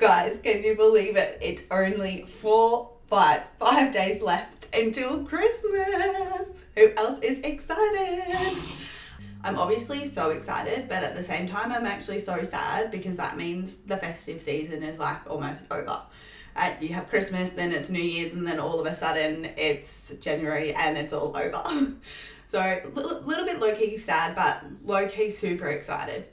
[0.00, 1.36] Guys, can you believe it?
[1.42, 6.48] It's only four, five, five days left until Christmas.
[6.74, 8.56] Who else is excited?
[9.44, 13.36] I'm obviously so excited, but at the same time, I'm actually so sad because that
[13.36, 16.00] means the festive season is like almost over.
[16.56, 20.14] Uh, you have Christmas, then it's New Year's, and then all of a sudden it's
[20.14, 21.62] January and it's all over.
[22.46, 26.24] so a little, little bit low key sad, but low key super excited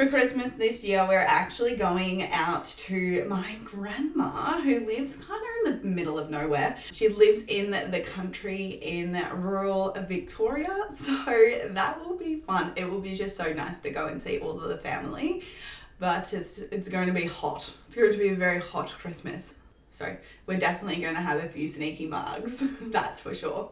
[0.00, 5.74] for Christmas this year, we're actually going out to my grandma who lives kind of
[5.74, 6.78] in the middle of nowhere.
[6.90, 11.22] She lives in the country in rural Victoria, so
[11.72, 12.72] that will be fun.
[12.76, 15.42] It will be just so nice to go and see all of the family.
[15.98, 17.70] But it's it's going to be hot.
[17.86, 19.52] It's going to be a very hot Christmas.
[19.90, 20.16] So
[20.46, 23.70] we're definitely going to have a few sneaky mugs, that's for sure.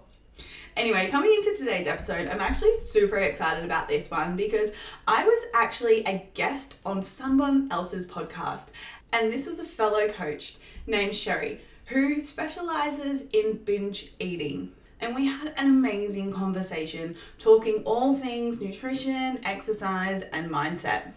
[0.76, 4.70] Anyway, coming into today's episode, I'm actually super excited about this one because
[5.06, 8.70] I was actually a guest on someone else's podcast,
[9.12, 14.72] and this was a fellow coach named Sheri who specializes in binge eating.
[15.00, 21.12] And we had an amazing conversation talking all things nutrition, exercise, and mindset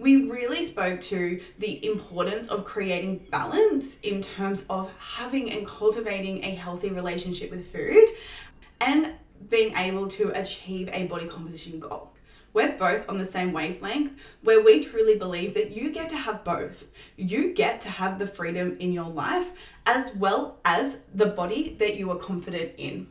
[0.00, 6.42] we really spoke to the importance of creating balance in terms of having and cultivating
[6.42, 8.06] a healthy relationship with food
[8.80, 9.12] and
[9.50, 12.12] being able to achieve a body composition goal.
[12.52, 16.44] We're both on the same wavelength where we truly believe that you get to have
[16.44, 16.86] both.
[17.16, 21.96] You get to have the freedom in your life as well as the body that
[21.96, 23.06] you are confident in.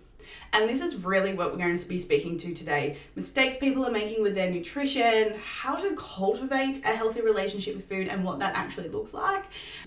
[0.53, 3.91] And this is really what we're going to be speaking to today mistakes people are
[3.91, 8.55] making with their nutrition, how to cultivate a healthy relationship with food, and what that
[8.55, 9.45] actually looks like.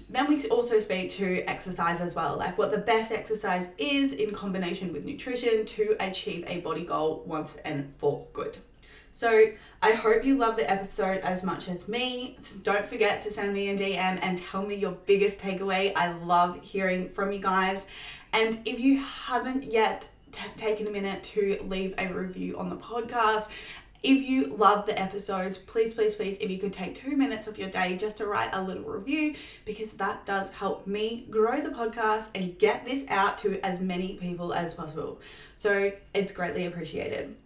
[0.09, 4.33] Then we also speak to exercise as well, like what the best exercise is in
[4.33, 8.59] combination with nutrition to achieve a body goal once and for good.
[9.15, 9.53] So
[9.83, 12.34] I hope you love the episode as much as me.
[12.41, 15.93] So don't forget to send me a DM and tell me your biggest takeaway.
[15.94, 17.84] I love hearing from you guys.
[18.33, 22.76] And if you haven't yet t- taken a minute to leave a review on the
[22.76, 23.50] podcast.
[24.03, 27.56] If you love the episodes, please, please, please, if you could take two minutes of
[27.56, 31.70] your day just to write a little review, because that does help me grow the
[31.70, 35.20] podcast and get this out to as many people as possible.
[35.56, 37.37] So it's greatly appreciated.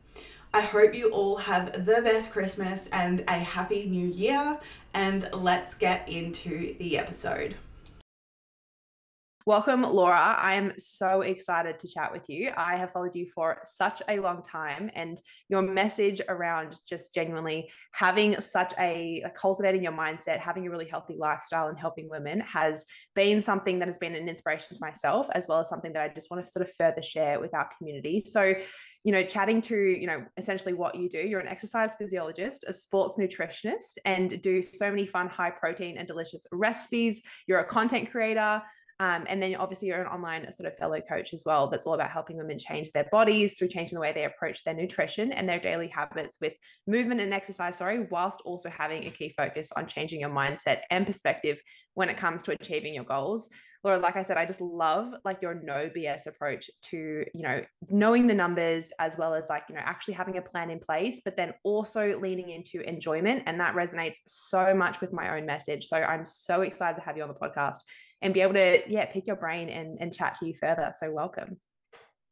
[0.55, 4.59] I hope you all have the best Christmas and a happy new year.
[4.95, 7.57] And let's get into the episode.
[9.47, 10.19] Welcome, Laura.
[10.19, 12.51] I am so excited to chat with you.
[12.57, 17.71] I have followed you for such a long time, and your message around just genuinely
[17.93, 22.87] having such a, cultivating your mindset, having a really healthy lifestyle, and helping women has
[23.15, 26.13] been something that has been an inspiration to myself, as well as something that I
[26.13, 28.25] just want to sort of further share with our community.
[28.27, 28.53] So,
[29.05, 31.19] you know, chatting to, you know, essentially what you do.
[31.19, 36.09] You're an exercise physiologist, a sports nutritionist, and do so many fun, high protein and
[36.09, 37.23] delicious recipes.
[37.47, 38.61] You're a content creator.
[38.99, 41.69] Um, and then obviously you're an online sort of fellow coach as well.
[41.69, 44.75] That's all about helping women change their bodies through changing the way they approach their
[44.75, 46.55] nutrition and their daily habits with
[46.87, 51.07] movement and exercise, sorry, whilst also having a key focus on changing your mindset and
[51.07, 51.61] perspective
[51.95, 53.51] when it comes to achieving your goals.
[53.87, 57.63] Laura, like I said, I just love like your no BS approach to, you know,
[57.89, 61.21] knowing the numbers as well as like, you know, actually having a plan in place,
[61.25, 63.45] but then also leaning into enjoyment.
[63.47, 65.87] And that resonates so much with my own message.
[65.87, 67.77] So I'm so excited to have you on the podcast
[68.23, 70.93] and be able to, yeah, pick your brain and, and chat to you further.
[70.99, 71.59] So welcome.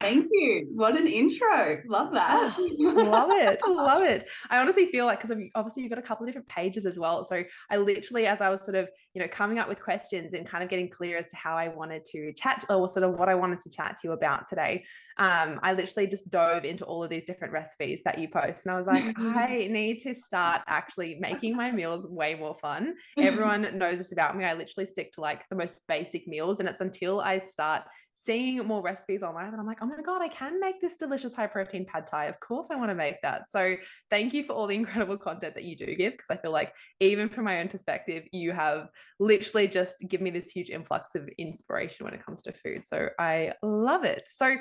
[0.01, 0.67] Thank you.
[0.73, 1.81] What an intro.
[1.87, 2.55] Love that.
[2.57, 3.59] Oh, love it.
[3.67, 4.25] Love it.
[4.49, 7.23] I honestly feel like, because obviously you've got a couple of different pages as well.
[7.23, 10.45] So I literally, as I was sort of, you know, coming up with questions and
[10.45, 13.29] kind of getting clear as to how I wanted to chat or sort of what
[13.29, 14.83] I wanted to chat to you about today,
[15.17, 18.65] um, I literally just dove into all of these different recipes that you post.
[18.65, 22.95] And I was like, I need to start actually making my meals way more fun.
[23.17, 24.43] Everyone knows this about me.
[24.43, 26.59] I literally stick to like the most basic meals.
[26.59, 27.83] And it's until I start
[28.17, 31.35] seeing more recipes online and I'm like, oh my God, I can make this delicious
[31.35, 32.25] high protein pad thai.
[32.25, 33.49] Of course, I want to make that.
[33.49, 33.75] So
[34.09, 36.73] thank you for all the incredible content that you do give because I feel like
[37.01, 38.87] even from my own perspective, you have
[39.19, 42.85] literally just give me this huge influx of inspiration when it comes to food.
[42.85, 44.27] So I love it.
[44.31, 44.55] So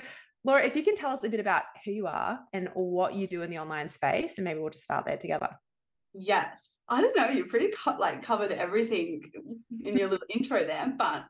[0.45, 3.27] Laura, if you can tell us a bit about who you are and what you
[3.27, 5.49] do in the online space, and maybe we'll just start there together.
[6.13, 6.81] Yes.
[6.89, 7.29] I don't know.
[7.29, 9.23] You pretty co- like covered everything
[9.85, 10.93] in your little intro there.
[10.97, 11.25] But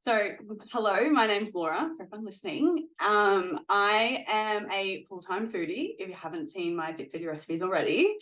[0.00, 0.30] so,
[0.70, 2.88] hello, my name's Laura, for everyone listening.
[3.04, 7.62] Um, I am a full time foodie, if you haven't seen my Fit Foodie recipes
[7.62, 8.16] already.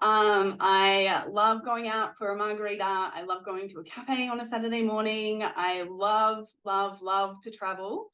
[0.00, 2.84] Um, I love going out for a margarita.
[2.84, 5.44] I love going to a cafe on a Saturday morning.
[5.44, 8.10] I love, love, love to travel.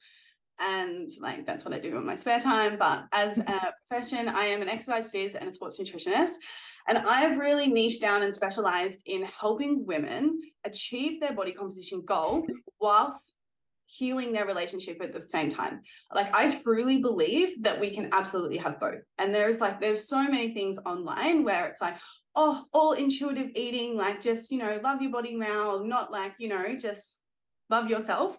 [0.61, 2.77] And like that's what I do in my spare time.
[2.79, 6.35] But as a profession, I am an exercise phys and a sports nutritionist.
[6.89, 12.47] And I've really niched down and specialized in helping women achieve their body composition goal
[12.81, 13.35] whilst
[13.89, 15.81] healing their relationship at the same time.
[16.15, 19.01] Like I truly believe that we can absolutely have both.
[19.19, 21.97] And there's like there's so many things online where it's like,
[22.37, 26.49] oh, all intuitive eating, like just, you know, love your body now, not like, you
[26.49, 27.21] know, just
[27.71, 28.37] love yourself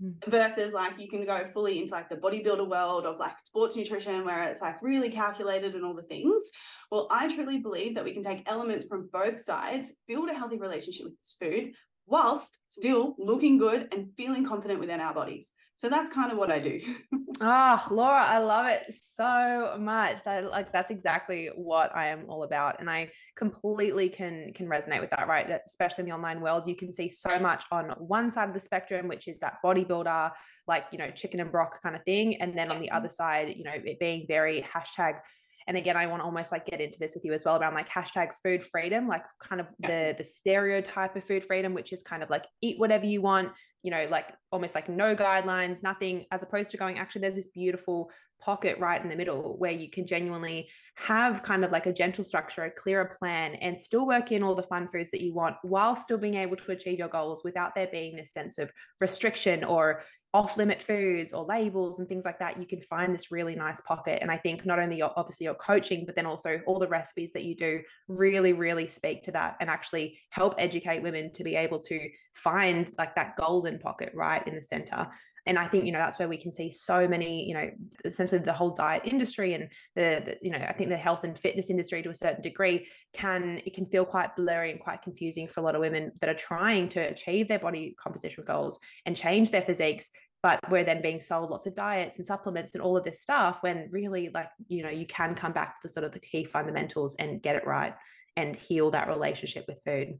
[0.00, 0.10] hmm.
[0.28, 4.24] versus like you can go fully into like the bodybuilder world of like sports nutrition
[4.24, 6.50] where it's like really calculated and all the things
[6.90, 10.58] well i truly believe that we can take elements from both sides build a healthy
[10.58, 11.72] relationship with this food
[12.06, 15.50] whilst still looking good and feeling confident within our bodies.
[15.76, 16.80] So that's kind of what I do.
[17.40, 20.22] Ah, oh, Laura, I love it so much.
[20.22, 22.78] That like that's exactly what I am all about.
[22.78, 25.50] And I completely can can resonate with that, right?
[25.66, 26.68] Especially in the online world.
[26.68, 30.30] You can see so much on one side of the spectrum, which is that bodybuilder,
[30.68, 32.40] like you know, chicken and broc kind of thing.
[32.40, 35.18] And then on the other side, you know, it being very hashtag
[35.66, 37.74] and again i want to almost like get into this with you as well around
[37.74, 40.10] like hashtag food freedom like kind of yeah.
[40.12, 43.52] the the stereotype of food freedom which is kind of like eat whatever you want
[43.84, 47.48] you know like almost like no guidelines nothing as opposed to going actually there's this
[47.48, 48.10] beautiful
[48.40, 52.24] pocket right in the middle where you can genuinely have kind of like a gentle
[52.24, 55.54] structure a clearer plan and still work in all the fun foods that you want
[55.62, 59.62] while still being able to achieve your goals without there being this sense of restriction
[59.62, 60.02] or
[60.34, 63.80] off limit foods or labels and things like that, you can find this really nice
[63.82, 64.18] pocket.
[64.20, 67.32] And I think not only your, obviously your coaching, but then also all the recipes
[67.34, 71.54] that you do really, really speak to that and actually help educate women to be
[71.54, 75.08] able to find like that golden pocket right in the center.
[75.46, 77.70] And I think, you know, that's where we can see so many, you know,
[78.04, 81.38] essentially the whole diet industry and the, the, you know, I think the health and
[81.38, 85.46] fitness industry to a certain degree can, it can feel quite blurry and quite confusing
[85.46, 89.16] for a lot of women that are trying to achieve their body composition goals and
[89.16, 90.08] change their physiques
[90.44, 93.58] but we're then being sold lots of diets and supplements and all of this stuff
[93.62, 96.44] when really like you know you can come back to the sort of the key
[96.44, 97.94] fundamentals and get it right
[98.36, 100.18] and heal that relationship with food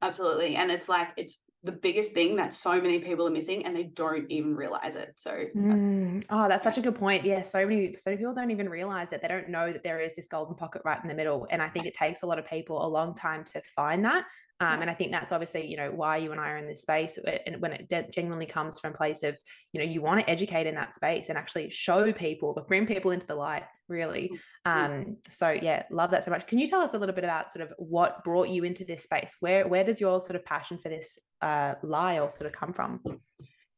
[0.00, 3.74] absolutely and it's like it's the biggest thing that so many people are missing and
[3.74, 5.14] they don't even realize it.
[5.16, 6.24] So mm.
[6.30, 7.24] oh that's such a good point.
[7.24, 9.22] Yeah so many so many people don't even realize it.
[9.22, 11.68] They don't know that there is this golden pocket right in the middle and i
[11.68, 14.24] think it takes a lot of people a long time to find that
[14.60, 16.82] um, and I think that's obviously, you know, why you and I are in this
[16.82, 17.18] space.
[17.46, 19.36] And when it genuinely comes from a place of,
[19.72, 22.86] you know, you want to educate in that space and actually show people, but bring
[22.86, 24.30] people into the light, really.
[24.64, 24.94] Mm-hmm.
[24.94, 26.46] Um, so yeah, love that so much.
[26.46, 29.02] Can you tell us a little bit about sort of what brought you into this
[29.02, 29.36] space?
[29.40, 32.72] Where where does your sort of passion for this uh, lie or sort of come
[32.72, 33.00] from?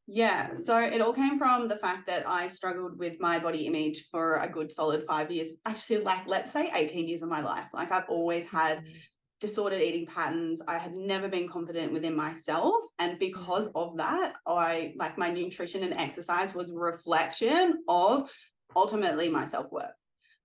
[0.09, 4.05] Yeah, so it all came from the fact that I struggled with my body image
[4.09, 5.53] for a good solid five years.
[5.65, 7.65] Actually, like let's say 18 years of my life.
[7.73, 8.93] Like I've always had mm-hmm
[9.39, 10.61] disordered eating patterns.
[10.67, 12.75] I had never been confident within myself.
[12.99, 13.71] And because mm.
[13.75, 18.29] of that, I like my nutrition and exercise was a reflection of
[18.75, 19.91] ultimately my self-worth.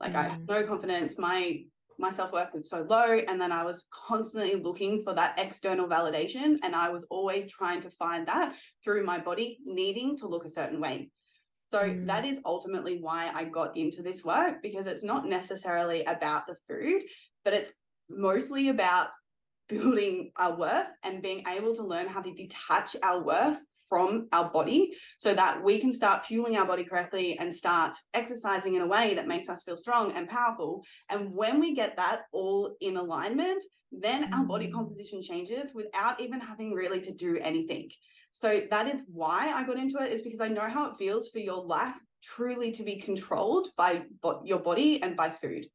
[0.00, 0.17] Like mm.
[0.17, 0.49] I had mm.
[0.49, 1.19] no confidence.
[1.19, 1.62] My
[1.99, 3.21] my self-worth was so low.
[3.29, 6.56] And then I was constantly looking for that external validation.
[6.62, 10.49] And I was always trying to find that through my body needing to look a
[10.49, 11.11] certain way.
[11.69, 12.06] So mm.
[12.06, 16.56] that is ultimately why I got into this work because it's not necessarily about the
[16.69, 17.03] food,
[17.44, 17.72] but it's
[18.17, 19.09] mostly about
[19.69, 24.51] building our worth and being able to learn how to detach our worth from our
[24.51, 28.87] body so that we can start fueling our body correctly and start exercising in a
[28.87, 30.83] way that makes us feel strong and powerful.
[31.11, 34.73] And when we get that all in alignment, then our body mm.
[34.73, 37.91] composition changes without even having really to do anything.
[38.33, 41.29] So that is why I got into it, is because I know how it feels
[41.29, 44.05] for your life truly to be controlled by
[44.45, 45.67] your body and by food.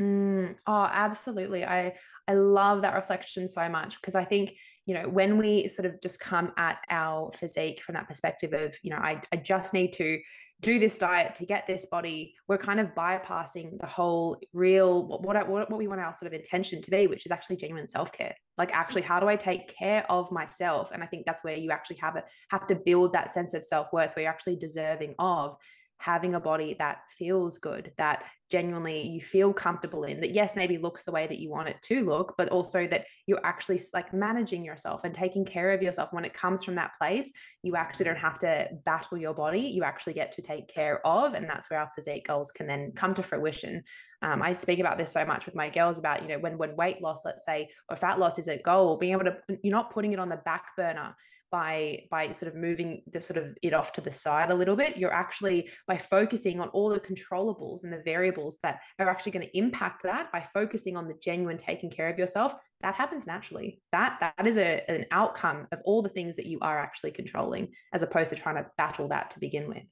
[0.00, 1.64] Mm, oh, absolutely.
[1.64, 1.94] I
[2.28, 4.54] I love that reflection so much because I think,
[4.86, 8.76] you know, when we sort of just come at our physique from that perspective of,
[8.82, 10.20] you know, I, I just need to
[10.60, 15.22] do this diet to get this body, we're kind of bypassing the whole real what
[15.22, 18.34] what, what we want our sort of intention to be, which is actually genuine self-care.
[18.56, 20.92] Like actually, how do I take care of myself?
[20.92, 23.64] And I think that's where you actually have it have to build that sense of
[23.64, 25.56] self-worth where you're actually deserving of
[25.98, 30.78] having a body that feels good, that genuinely you feel comfortable in that yes maybe
[30.78, 34.14] looks the way that you want it to look but also that you're actually like
[34.14, 36.12] managing yourself and taking care of yourself.
[36.12, 39.60] When it comes from that place you actually don't have to battle your body.
[39.60, 42.92] You actually get to take care of and that's where our physique goals can then
[42.92, 43.82] come to fruition.
[44.20, 46.74] Um, i speak about this so much with my girls about you know when when
[46.74, 49.92] weight loss let's say or fat loss is a goal being able to you're not
[49.92, 51.14] putting it on the back burner
[51.50, 54.76] by by sort of moving the sort of it off to the side a little
[54.76, 59.32] bit you're actually by focusing on all the controllables and the variables that are actually
[59.32, 63.26] going to impact that by focusing on the genuine taking care of yourself that happens
[63.26, 63.80] naturally.
[63.92, 67.68] That that is a, an outcome of all the things that you are actually controlling
[67.92, 69.82] as opposed to trying to battle that to begin with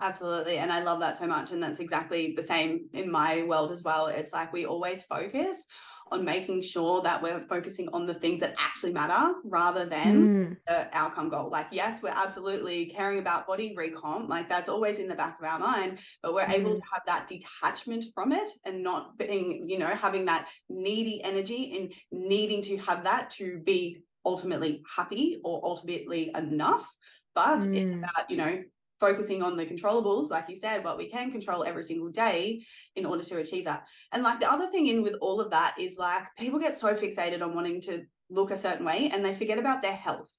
[0.00, 0.58] Absolutely.
[0.58, 1.52] And I love that so much.
[1.52, 4.08] And that's exactly the same in my world as well.
[4.08, 5.66] It's like we always focus
[6.12, 10.56] on making sure that we're focusing on the things that actually matter rather than mm.
[10.68, 11.50] the outcome goal.
[11.50, 15.46] Like, yes, we're absolutely caring about body recomp, like that's always in the back of
[15.46, 16.54] our mind, but we're mm.
[16.54, 21.22] able to have that detachment from it and not being, you know, having that needy
[21.24, 26.86] energy and needing to have that to be ultimately happy or ultimately enough.
[27.34, 27.74] But mm.
[27.74, 28.62] it's about, you know,
[29.00, 33.04] focusing on the controllables, like you said, what we can control every single day in
[33.04, 33.86] order to achieve that.
[34.12, 36.94] And like the other thing in with all of that is like people get so
[36.94, 40.30] fixated on wanting to look a certain way and they forget about their health.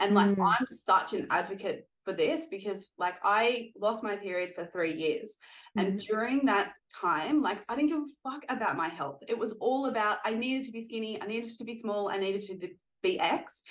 [0.00, 0.44] And like mm.
[0.44, 5.36] I'm such an advocate for this because like I lost my period for three years.
[5.78, 5.82] Mm.
[5.82, 9.22] And during that time, like I didn't give a fuck about my health.
[9.28, 12.18] It was all about I needed to be skinny, I needed to be small, I
[12.18, 12.68] needed to
[13.02, 13.62] be X.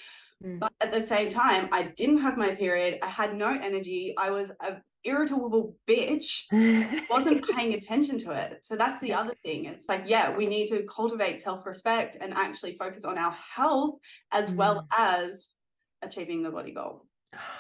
[0.44, 0.60] Mm.
[0.60, 3.00] But at the same time, I didn't have my period.
[3.02, 4.14] I had no energy.
[4.18, 6.44] I was a irritable bitch
[7.10, 10.68] wasn't paying attention to it so that's the other thing it's like yeah we need
[10.68, 13.96] to cultivate self-respect and actually focus on our health
[14.32, 14.56] as mm.
[14.56, 15.52] well as
[16.02, 17.06] achieving the body goal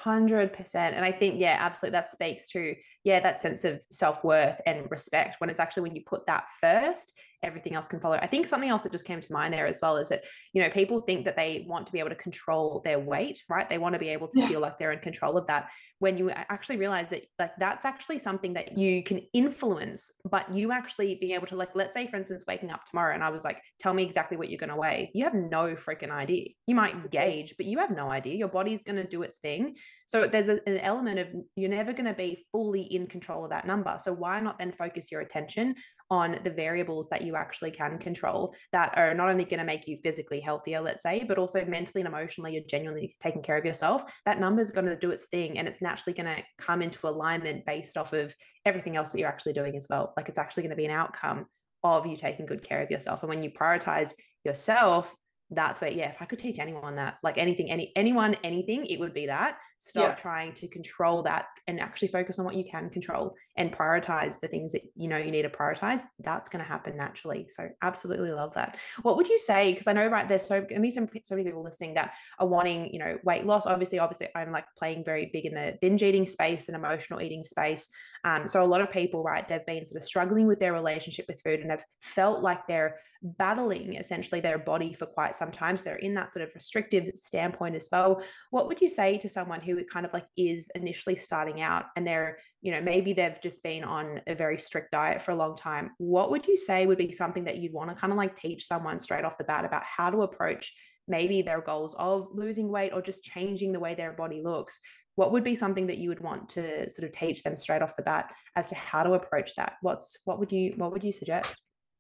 [0.06, 4.90] 100% and i think yeah absolutely that speaks to yeah that sense of self-worth and
[4.90, 7.14] respect when it's actually when you put that first
[7.44, 8.16] everything else can follow.
[8.16, 10.24] I think something else that just came to mind there as well is that,
[10.54, 13.70] you know, people think that they want to be able to control their weight, right?
[13.70, 14.48] They want to be able to yeah.
[14.48, 15.70] feel like they're in control of that.
[16.00, 20.72] When you actually realize that, like, that's actually something that you can influence, but you
[20.72, 23.44] actually being able to, like, let's say, for instance, waking up tomorrow and I was
[23.44, 25.12] like, tell me exactly what you're going to weigh.
[25.14, 26.50] You have no freaking idea.
[26.68, 28.36] You might gauge, but you have no idea.
[28.36, 29.76] Your body's going to do its thing.
[30.06, 33.52] So there's a, an element of you're never going to be fully in control of
[33.52, 33.96] that number.
[34.00, 35.76] So why not then focus your attention
[36.14, 39.88] on the variables that you actually can control that are not only going to make
[39.88, 43.66] you physically healthier, let's say, but also mentally and emotionally, you're genuinely taking care of
[43.66, 44.04] yourself.
[44.26, 47.08] That number is going to do its thing and it's naturally going to come into
[47.08, 48.32] alignment based off of
[48.64, 50.14] everything else that you're actually doing as well.
[50.16, 51.48] Like it's actually going to be an outcome
[51.84, 53.24] of you taking good care of yourself.
[53.24, 54.12] And when you prioritize
[54.46, 55.16] yourself,
[55.50, 59.00] that's where yeah if i could teach anyone that like anything any anyone anything it
[59.00, 60.16] would be that stop yeah.
[60.16, 64.48] trying to control that and actually focus on what you can control and prioritize the
[64.48, 68.32] things that you know you need to prioritize that's going to happen naturally so absolutely
[68.32, 71.08] love that what would you say because i know right there's so gonna be some
[71.24, 74.66] so many people listening that are wanting you know weight loss obviously obviously i'm like
[74.78, 77.90] playing very big in the binge eating space and emotional eating space
[78.26, 81.26] um, so a lot of people right they've been sort of struggling with their relationship
[81.28, 85.78] with food and have felt like they're battling essentially their body for quite some time.
[85.78, 88.22] So they're in that sort of restrictive standpoint as well.
[88.52, 92.06] What would you say to someone who kind of like is initially starting out and
[92.06, 95.56] they're, you know, maybe they've just been on a very strict diet for a long
[95.56, 95.92] time?
[95.98, 98.66] What would you say would be something that you'd want to kind of like teach
[98.66, 100.74] someone straight off the bat about how to approach
[101.08, 104.80] maybe their goals of losing weight or just changing the way their body looks?
[105.16, 107.96] What would be something that you would want to sort of teach them straight off
[107.96, 109.74] the bat as to how to approach that?
[109.82, 111.56] What's what would you what would you suggest?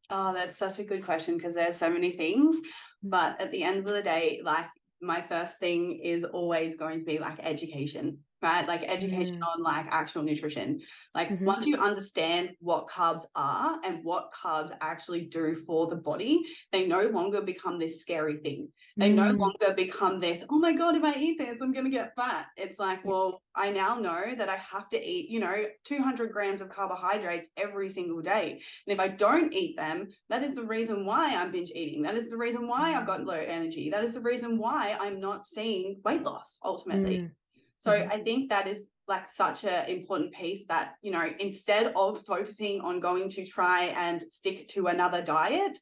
[0.09, 2.57] Oh, that's such a good question because there's so many things.
[2.57, 2.61] Mm.
[3.03, 4.65] But at the end of the day, like
[5.03, 8.67] my first thing is always going to be like education right?
[8.67, 9.47] Like education mm.
[9.47, 10.81] on like actual nutrition.
[11.15, 11.45] Like mm-hmm.
[11.45, 16.85] once you understand what carbs are and what carbs actually do for the body, they
[16.85, 18.67] no longer become this scary thing.
[18.97, 19.15] They mm.
[19.15, 22.15] no longer become this, oh my God, if I eat this, I'm going to get
[22.15, 22.47] fat.
[22.57, 26.61] It's like, well, I now know that I have to eat, you know, 200 grams
[26.61, 28.61] of carbohydrates every single day.
[28.87, 32.03] And if I don't eat them, that is the reason why I'm binge eating.
[32.03, 33.27] That is the reason why I've got mm.
[33.27, 33.89] low energy.
[33.89, 37.19] That is the reason why I'm not seeing weight loss ultimately.
[37.19, 37.31] Mm.
[37.83, 38.13] So mm-hmm.
[38.13, 42.79] I think that is like such an important piece that, you know, instead of focusing
[42.79, 45.77] on going to try and stick to another diet,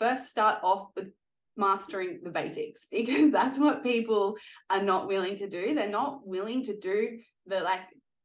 [0.00, 1.12] first start off with
[1.56, 4.36] mastering the basics because that's what people
[4.68, 5.76] are not willing to do.
[5.76, 7.82] They're not willing to do the like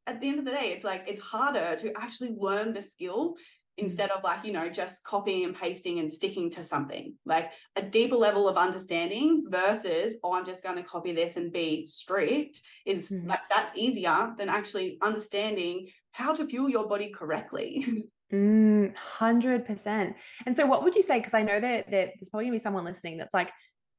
[0.07, 3.35] at the end of the day, it's like it's harder to actually learn the skill
[3.81, 7.81] instead of like you know just copying and pasting and sticking to something like a
[7.81, 12.61] deeper level of understanding versus oh i'm just going to copy this and be strict
[12.85, 13.29] is mm-hmm.
[13.29, 20.13] like that's easier than actually understanding how to fuel your body correctly Mm, 100%.
[20.45, 21.17] And so what would you say?
[21.17, 23.51] Because I know that, that there's probably gonna be someone listening that's like,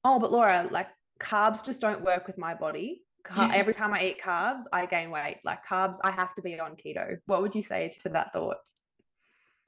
[0.05, 0.89] oh, but Laura, like
[1.21, 3.03] carbs just don't work with my body.
[3.25, 5.39] Car- every time I eat carbs, I gain weight.
[5.45, 7.19] Like carbs, I have to be on keto.
[7.27, 8.57] What would you say to that thought?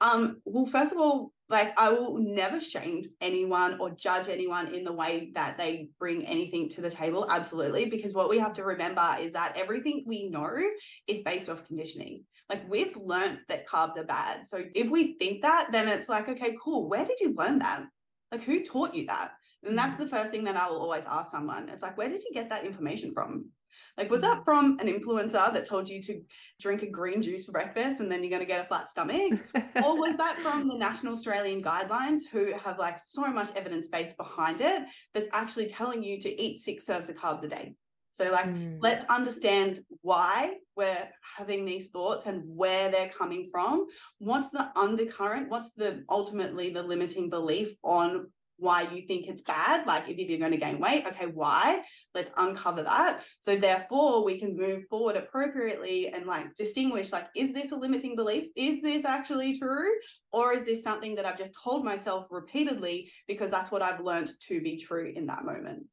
[0.03, 4.83] Um, well, first of all, like I will never shame anyone or judge anyone in
[4.83, 7.25] the way that they bring anything to the table.
[7.29, 7.85] Absolutely.
[7.85, 10.51] Because what we have to remember is that everything we know
[11.07, 12.23] is based off conditioning.
[12.49, 14.47] Like we've learned that carbs are bad.
[14.47, 16.89] So if we think that, then it's like, okay, cool.
[16.89, 17.83] Where did you learn that?
[18.31, 19.31] Like who taught you that?
[19.63, 19.99] And that's mm.
[19.99, 21.69] the first thing that I will always ask someone.
[21.69, 23.45] It's like, where did you get that information from?
[23.97, 26.21] Like, was that from an influencer that told you to
[26.59, 29.33] drink a green juice for breakfast and then you're going to get a flat stomach?
[29.83, 34.13] or was that from the National Australian Guidelines, who have like so much evidence base
[34.13, 37.75] behind it that's actually telling you to eat six serves of carbs a day?
[38.13, 38.77] So, like, mm.
[38.79, 43.87] let's understand why we're having these thoughts and where they're coming from.
[44.19, 45.49] What's the undercurrent?
[45.49, 49.85] What's the ultimately the limiting belief on why you think it's bad.
[49.85, 51.83] Like if you're going to gain weight, okay, why?
[52.13, 53.23] Let's uncover that.
[53.39, 58.15] So therefore we can move forward appropriately and like distinguish like, is this a limiting
[58.15, 58.47] belief?
[58.55, 59.89] Is this actually true?
[60.31, 64.31] Or is this something that I've just told myself repeatedly because that's what I've learned
[64.47, 65.85] to be true in that moment?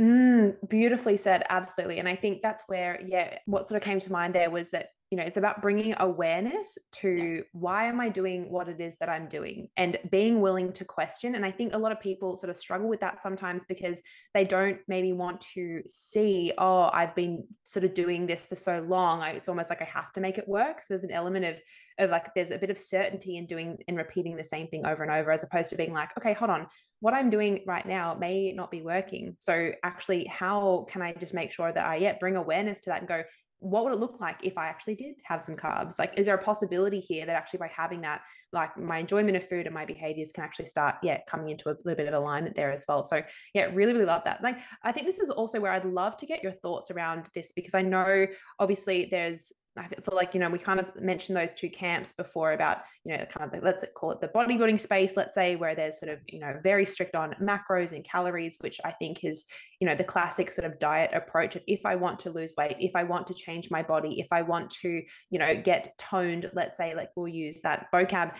[0.00, 1.44] Mm, beautifully said.
[1.48, 1.98] Absolutely.
[1.98, 4.88] And I think that's where, yeah, what sort of came to mind there was that
[5.14, 7.40] you know it's about bringing awareness to yeah.
[7.52, 11.36] why am i doing what it is that i'm doing and being willing to question
[11.36, 14.02] and i think a lot of people sort of struggle with that sometimes because
[14.34, 18.80] they don't maybe want to see oh i've been sort of doing this for so
[18.80, 19.22] long.
[19.22, 20.80] It's almost like i have to make it work.
[20.80, 21.60] So there's an element of
[21.98, 25.02] of like there's a bit of certainty in doing and repeating the same thing over
[25.04, 26.66] and over as opposed to being like okay hold on.
[27.00, 29.36] What i'm doing right now may not be working.
[29.38, 33.00] So actually how can i just make sure that i yeah bring awareness to that
[33.00, 33.22] and go
[33.64, 35.98] what would it look like if I actually did have some carbs?
[35.98, 38.20] Like, is there a possibility here that actually by having that,
[38.52, 41.76] like my enjoyment of food and my behaviors can actually start, yeah, coming into a
[41.84, 43.04] little bit of alignment there as well.
[43.04, 43.22] So,
[43.54, 44.42] yeah, really, really love that.
[44.42, 47.52] Like, I think this is also where I'd love to get your thoughts around this
[47.52, 48.26] because I know
[48.58, 52.52] obviously there's I feel like, you know, we kind of mentioned those two camps before
[52.52, 55.74] about, you know, kind of the, let's call it the bodybuilding space, let's say, where
[55.74, 59.46] there's sort of, you know, very strict on macros and calories, which I think is,
[59.80, 62.76] you know, the classic sort of diet approach of if I want to lose weight,
[62.78, 66.50] if I want to change my body, if I want to, you know, get toned,
[66.54, 68.32] let's say, like we'll use that vocab,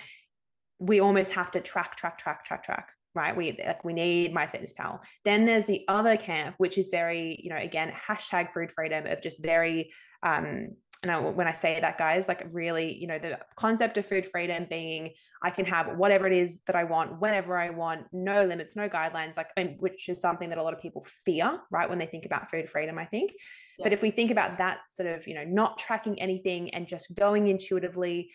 [0.79, 3.37] we almost have to track, track, track, track, track right?
[3.37, 7.57] We like we need MyFitnessPal then there's the other camp which is very you know
[7.57, 9.93] again hashtag food freedom of just very
[10.25, 10.71] um
[11.05, 14.25] and I, when I say that, guys, like really, you know, the concept of food
[14.25, 15.11] freedom being
[15.43, 18.89] I can have whatever it is that I want, whenever I want, no limits, no
[18.89, 21.91] guidelines, like, which is something that a lot of people fear, right?
[21.91, 23.35] When they think about food freedom, I think.
[23.79, 23.83] Yeah.
[23.83, 27.15] But if we think about that sort of, you know, not tracking anything and just
[27.15, 28.31] going intuitively,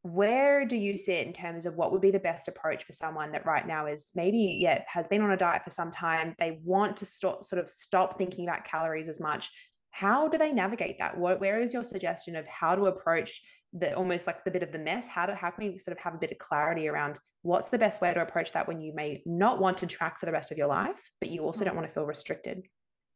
[0.00, 3.32] where do you sit in terms of what would be the best approach for someone
[3.32, 6.58] that right now is maybe yeah has been on a diet for some time they
[6.64, 9.50] want to stop sort of stop thinking about calories as much
[9.90, 11.18] how do they navigate that?
[11.18, 14.72] What where is your suggestion of how to approach the almost like the bit of
[14.72, 15.08] the mess?
[15.08, 17.78] How to how can we sort of have a bit of clarity around what's the
[17.78, 20.52] best way to approach that when you may not want to track for the rest
[20.52, 22.62] of your life but you also don't want to feel restricted?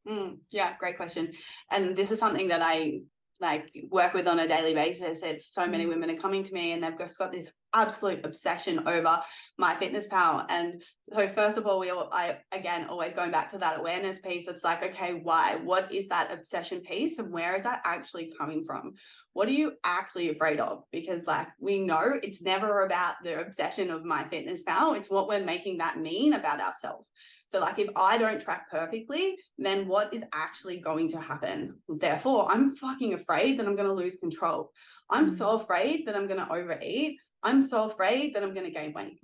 [0.09, 1.33] Mm, yeah great question.
[1.71, 3.01] And this is something that i
[3.41, 5.23] like work with on a daily basis.
[5.23, 5.89] It's so many mm.
[5.89, 9.21] women are coming to me and they've just got this absolute obsession over
[9.61, 10.47] MyFitnessPal.
[10.49, 14.21] And so first of all, we all, I again always going back to that awareness
[14.21, 14.49] piece.
[14.49, 15.59] It's like, okay, why?
[15.63, 18.95] What is that obsession piece, and where is that actually coming from?
[19.35, 20.85] What are you actually afraid of?
[20.93, 24.97] Because like we know it's never about the obsession of MyFitnessPal.
[24.97, 27.07] It's what we're making that mean about ourselves.
[27.47, 31.79] So like if I don't track perfectly, then what is actually going to happen?
[31.89, 34.71] Therefore, I'm fucking afraid that I'm going to lose control.
[35.11, 35.63] I'm so mm.
[35.63, 37.19] afraid that I'm going to overeat.
[37.45, 39.21] I'm so afraid that I'm going to gain weight.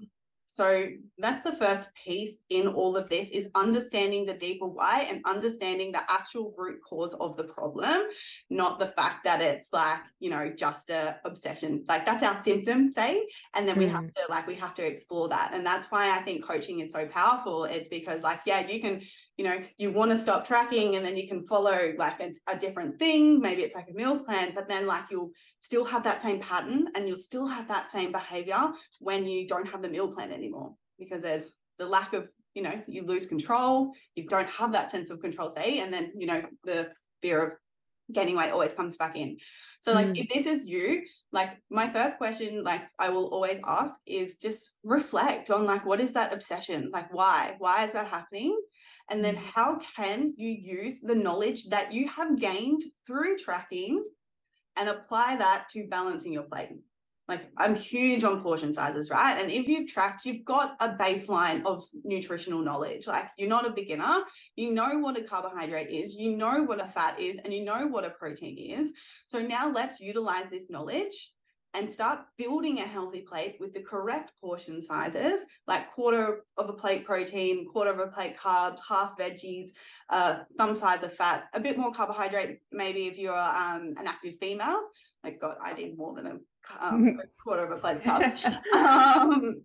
[0.52, 5.22] So that's the first piece in all of this is understanding the deeper why and
[5.24, 8.02] understanding the actual root cause of the problem,
[8.50, 11.84] not the fact that it's like, you know, just a obsession.
[11.88, 14.14] Like that's our symptom, say, and then we have mm.
[14.14, 15.52] to like we have to explore that.
[15.54, 17.64] And that's why I think coaching is so powerful.
[17.64, 19.02] It's because like, yeah, you can
[19.40, 22.58] you know you want to stop tracking and then you can follow like a, a,
[22.58, 26.20] different thing maybe it's like a meal plan but then like you'll still have that
[26.20, 30.12] same pattern and you'll still have that same behavior when you don't have the meal
[30.12, 34.72] plan anymore because there's the lack of you know you lose control you don't have
[34.72, 37.52] that sense of control say and then you know the fear of
[38.12, 39.38] gaining weight always comes back in
[39.80, 40.18] so like mm.
[40.18, 44.72] if this is you like my first question like i will always ask is just
[44.82, 46.90] reflect on like what is that obsession?
[46.92, 47.56] Like why?
[47.58, 48.58] Why is that happening?
[49.10, 49.42] And then mm.
[49.42, 54.04] how can you use the knowledge that you have gained through tracking
[54.76, 56.70] and apply that to balancing your plate
[57.30, 59.40] like I'm huge on portion sizes, right?
[59.40, 63.06] And if you've tracked, you've got a baseline of nutritional knowledge.
[63.06, 64.22] Like you're not a beginner,
[64.56, 67.86] you know what a carbohydrate is, you know what a fat is, and you know
[67.86, 68.92] what a protein is.
[69.26, 71.32] So now let's utilize this knowledge
[71.74, 76.72] and start building a healthy plate with the correct portion sizes, like quarter of a
[76.72, 79.68] plate protein, quarter of a plate carbs, half veggies,
[80.08, 84.34] uh, thumb size of fat, a bit more carbohydrate, maybe if you're um, an active
[84.40, 84.80] female.
[85.22, 86.38] Like God, I need more than a
[86.80, 89.62] um, quarter of a plate of um,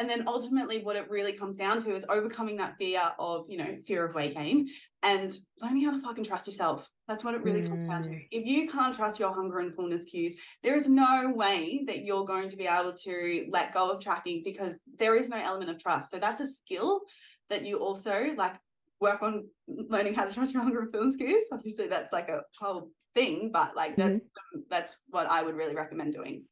[0.00, 3.58] and then ultimately, what it really comes down to is overcoming that fear of, you
[3.58, 4.66] know, fear of weight gain
[5.02, 6.88] and learning how to fucking trust yourself.
[7.06, 7.68] That's what it really mm.
[7.68, 8.08] comes down to.
[8.08, 8.26] Mm.
[8.30, 12.24] If you can't trust your hunger and fullness cues, there is no way that you're
[12.24, 15.78] going to be able to let go of tracking because there is no element of
[15.78, 16.10] trust.
[16.10, 17.02] So that's a skill
[17.50, 18.54] that you also like
[19.00, 21.44] work on learning how to trust your hunger and fullness cues.
[21.52, 24.60] Obviously, that's like a whole thing, but like that's mm-hmm.
[24.70, 26.44] that's what I would really recommend doing.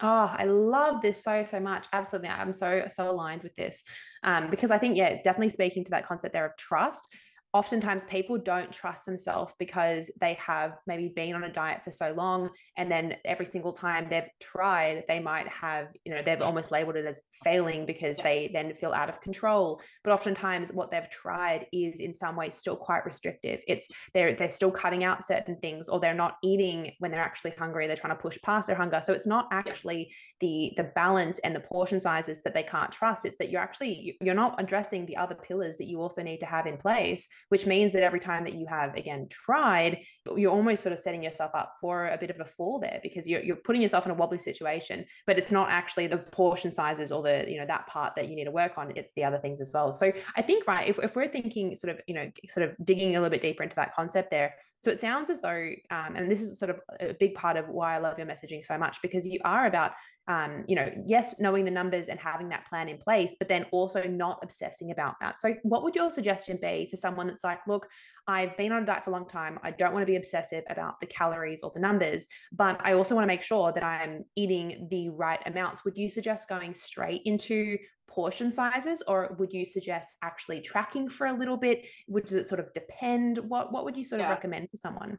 [0.00, 1.86] Oh, I love this so, so much.
[1.92, 2.30] Absolutely.
[2.30, 3.84] I'm so, so aligned with this.
[4.22, 7.06] Um, because I think, yeah, definitely speaking to that concept there of trust
[7.54, 12.12] oftentimes people don't trust themselves because they have maybe been on a diet for so
[12.12, 16.70] long and then every single time they've tried they might have you know they've almost
[16.70, 19.80] labeled it as failing because they then feel out of control.
[20.04, 23.60] But oftentimes what they've tried is in some way still quite restrictive.
[23.68, 27.52] It's they're they're still cutting out certain things or they're not eating when they're actually
[27.58, 29.00] hungry they're trying to push past their hunger.
[29.02, 33.24] So it's not actually the the balance and the portion sizes that they can't trust.
[33.24, 36.46] It's that you're actually you're not addressing the other pillars that you also need to
[36.46, 39.98] have in place which means that every time that you have again tried
[40.36, 43.28] you're almost sort of setting yourself up for a bit of a fall there because
[43.28, 47.10] you're, you're putting yourself in a wobbly situation but it's not actually the portion sizes
[47.12, 49.38] or the you know that part that you need to work on it's the other
[49.38, 49.92] things as well.
[49.92, 53.16] So i think right if, if we're thinking sort of you know sort of digging
[53.16, 56.30] a little bit deeper into that concept there so it sounds as though um, and
[56.30, 58.98] this is sort of a big part of why i love your messaging so much
[59.02, 59.92] because you are about
[60.28, 63.66] um, you know, yes, knowing the numbers and having that plan in place, but then
[63.72, 65.40] also not obsessing about that.
[65.40, 67.88] So, what would your suggestion be for someone that's like, look,
[68.28, 69.58] I've been on a diet for a long time.
[69.64, 73.16] I don't want to be obsessive about the calories or the numbers, but I also
[73.16, 75.84] want to make sure that I'm eating the right amounts.
[75.84, 81.26] Would you suggest going straight into portion sizes or would you suggest actually tracking for
[81.26, 81.84] a little bit?
[82.08, 83.38] Would does it sort of depend?
[83.38, 84.26] What what would you sort yeah.
[84.26, 85.18] of recommend for someone?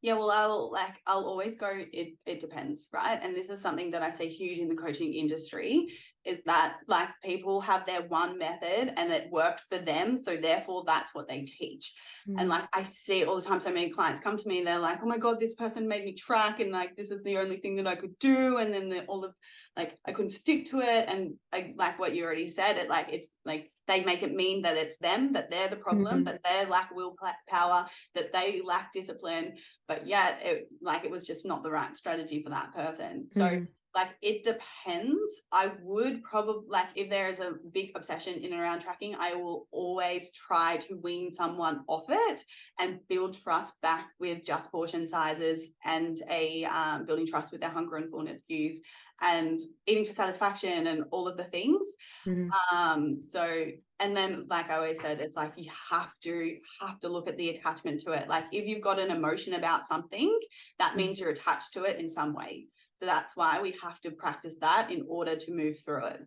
[0.00, 1.70] Yeah, well, I'll like I'll always go.
[1.92, 3.18] It it depends, right?
[3.20, 5.88] And this is something that I see huge in the coaching industry
[6.24, 10.84] is that like people have their one method and it worked for them, so therefore
[10.86, 11.92] that's what they teach.
[12.28, 12.40] Mm.
[12.40, 13.60] And like I see it all the time.
[13.60, 16.04] So many clients come to me and they're like, "Oh my god, this person made
[16.04, 18.88] me track, and like this is the only thing that I could do." And then
[18.88, 19.34] the, all of
[19.76, 23.12] like I couldn't stick to it, and I, like what you already said, it like
[23.12, 26.24] it's like they make it mean that it's them, that they're the problem, mm-hmm.
[26.24, 29.54] that they lack willpower, that they lack discipline.
[29.88, 33.28] But yeah, it like it was just not the right strategy for that person.
[33.32, 33.64] So mm-hmm
[33.98, 38.62] like it depends i would probably like if there is a big obsession in and
[38.62, 42.44] around tracking i will always try to wean someone off it
[42.78, 47.70] and build trust back with just portion sizes and a um, building trust with their
[47.70, 48.80] hunger and fullness cues
[49.20, 49.58] and
[49.88, 51.88] eating for satisfaction and all of the things
[52.24, 52.48] mm-hmm.
[52.72, 53.66] um so
[53.98, 57.36] and then like i always said it's like you have to have to look at
[57.36, 60.38] the attachment to it like if you've got an emotion about something
[60.78, 60.98] that mm-hmm.
[60.98, 64.56] means you're attached to it in some way so that's why we have to practice
[64.60, 66.22] that in order to move through it.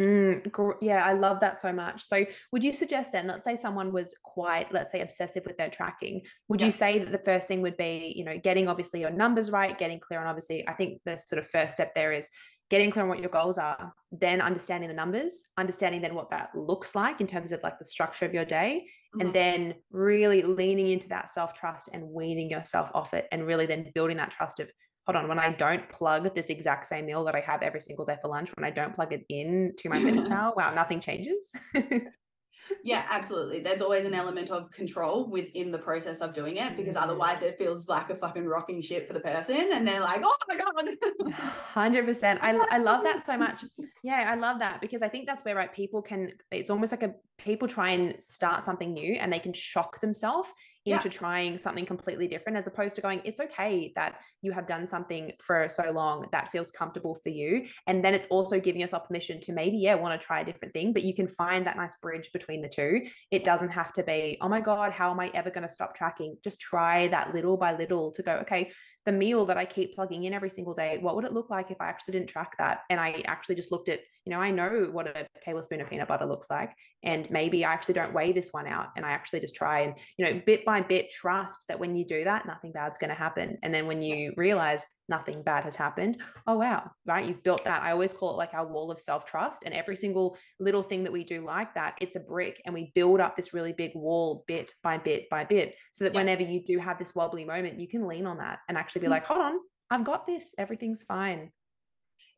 [0.00, 2.02] Mm, yeah, I love that so much.
[2.02, 5.70] So, would you suggest then, let's say someone was quite, let's say, obsessive with their
[5.70, 6.66] tracking, would yeah.
[6.66, 9.78] you say that the first thing would be, you know, getting obviously your numbers right,
[9.78, 12.28] getting clear on obviously, I think the sort of first step there is
[12.68, 16.50] getting clear on what your goals are, then understanding the numbers, understanding then what that
[16.54, 19.20] looks like in terms of like the structure of your day, mm-hmm.
[19.26, 23.64] and then really leaning into that self trust and weaning yourself off it, and really
[23.64, 24.70] then building that trust of
[25.06, 28.04] hold on, when I don't plug this exact same meal that I have every single
[28.04, 31.00] day for lunch, when I don't plug it in to my fitness pal, wow, nothing
[31.00, 31.52] changes.
[32.84, 33.60] yeah, absolutely.
[33.60, 37.04] There's always an element of control within the process of doing it because mm-hmm.
[37.04, 40.36] otherwise it feels like a fucking rocking ship for the person and they're like, oh
[40.48, 41.32] my God.
[41.74, 42.38] 100%.
[42.40, 43.64] I, I love that so much.
[44.02, 47.02] Yeah, I love that because I think that's where, right, people can, it's almost like
[47.02, 50.48] a, people try and start something new and they can shock themselves
[50.86, 51.12] into yeah.
[51.12, 55.32] trying something completely different as opposed to going it's okay that you have done something
[55.42, 57.66] for so long that feels comfortable for you.
[57.86, 60.72] And then it's also giving yourself permission to maybe yeah want to try a different
[60.72, 63.02] thing but you can find that nice bridge between the two.
[63.30, 65.94] It doesn't have to be oh my god how am i ever going to stop
[65.94, 66.36] tracking?
[66.44, 68.70] Just try that little by little to go okay
[69.06, 71.70] the meal that i keep plugging in every single day what would it look like
[71.70, 74.50] if i actually didn't track that and i actually just looked at you know, I
[74.50, 76.72] know what a tablespoon of peanut butter looks like.
[77.04, 79.94] And maybe I actually don't weigh this one out and I actually just try and,
[80.18, 83.14] you know, bit by bit trust that when you do that, nothing bad's going to
[83.14, 83.56] happen.
[83.62, 87.26] And then when you realize nothing bad has happened, oh, wow, right?
[87.26, 87.82] You've built that.
[87.82, 89.62] I always call it like our wall of self trust.
[89.64, 92.92] And every single little thing that we do like that, it's a brick and we
[92.94, 96.20] build up this really big wall bit by bit by bit so that yeah.
[96.20, 99.04] whenever you do have this wobbly moment, you can lean on that and actually be
[99.06, 99.12] mm-hmm.
[99.12, 99.54] like, hold on,
[99.90, 100.54] I've got this.
[100.58, 101.50] Everything's fine.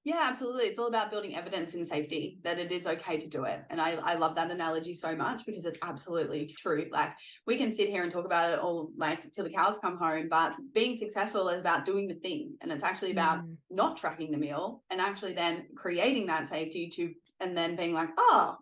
[0.05, 0.65] Yeah, absolutely.
[0.65, 3.63] It's all about building evidence in safety that it is okay to do it.
[3.69, 6.87] And I, I love that analogy so much because it's absolutely true.
[6.91, 7.13] Like
[7.47, 10.29] we can sit here and talk about it all like till the cows come home,
[10.31, 12.55] but being successful is about doing the thing.
[12.63, 13.57] And it's actually about mm.
[13.71, 18.11] not tracking the meal and actually then creating that safety to and then being like,
[18.17, 18.57] oh,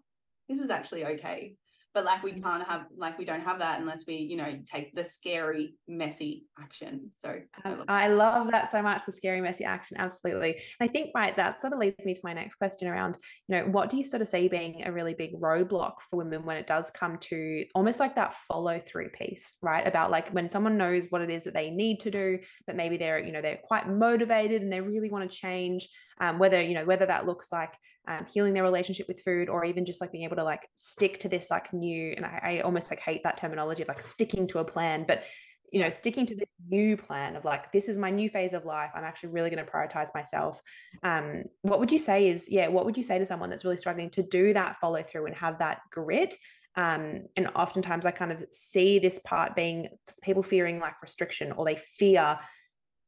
[0.48, 1.54] this is actually okay
[1.96, 4.94] but like we can't have like we don't have that unless we you know take
[4.94, 7.08] the scary messy action.
[7.10, 10.60] So I um, love, I love that so much the scary messy action absolutely.
[10.78, 13.16] I think right that sort of leads me to my next question around
[13.48, 16.44] you know what do you sort of see being a really big roadblock for women
[16.44, 19.86] when it does come to almost like that follow through piece right?
[19.86, 22.98] About like when someone knows what it is that they need to do but maybe
[22.98, 25.88] they're you know they're quite motivated and they really want to change
[26.20, 27.74] um, whether you know whether that looks like
[28.08, 31.18] um, healing their relationship with food or even just like being able to like stick
[31.20, 34.46] to this like new and I, I almost like hate that terminology of like sticking
[34.48, 35.24] to a plan but
[35.72, 38.64] you know sticking to this new plan of like this is my new phase of
[38.64, 40.60] life i'm actually really going to prioritize myself.
[41.02, 43.76] Um what would you say is yeah what would you say to someone that's really
[43.76, 46.34] struggling to do that follow through and have that grit?
[46.76, 49.88] Um and oftentimes i kind of see this part being
[50.22, 52.38] people fearing like restriction or they fear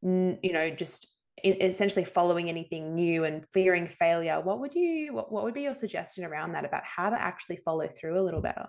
[0.02, 1.06] you know just
[1.44, 5.74] essentially following anything new and fearing failure what would you what, what would be your
[5.74, 8.66] suggestion around that about how to actually follow through a little better?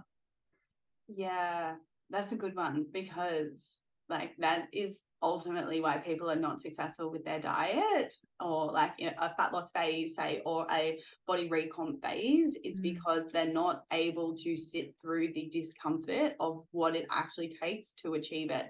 [1.08, 1.76] Yeah
[2.10, 3.80] that's a good one because
[4.10, 9.06] like that is ultimately why people are not successful with their diet or like you
[9.06, 12.58] know, a fat loss phase say or a body recomp phase.
[12.64, 12.84] It's mm.
[12.84, 18.16] because they're not able to sit through the discomfort of what it actually takes to
[18.16, 18.68] achieve it.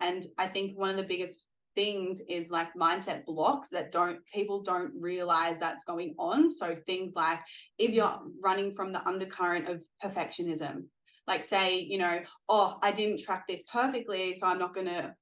[0.00, 4.62] And i think one of the biggest things is like mindset blocks that don't people
[4.62, 6.50] don't realize that's going on.
[6.50, 7.38] So things like
[7.78, 8.30] if you're mm.
[8.42, 10.84] running from the undercurrent of perfectionism
[11.26, 15.14] like say you know oh i didn't track this perfectly so i'm not going to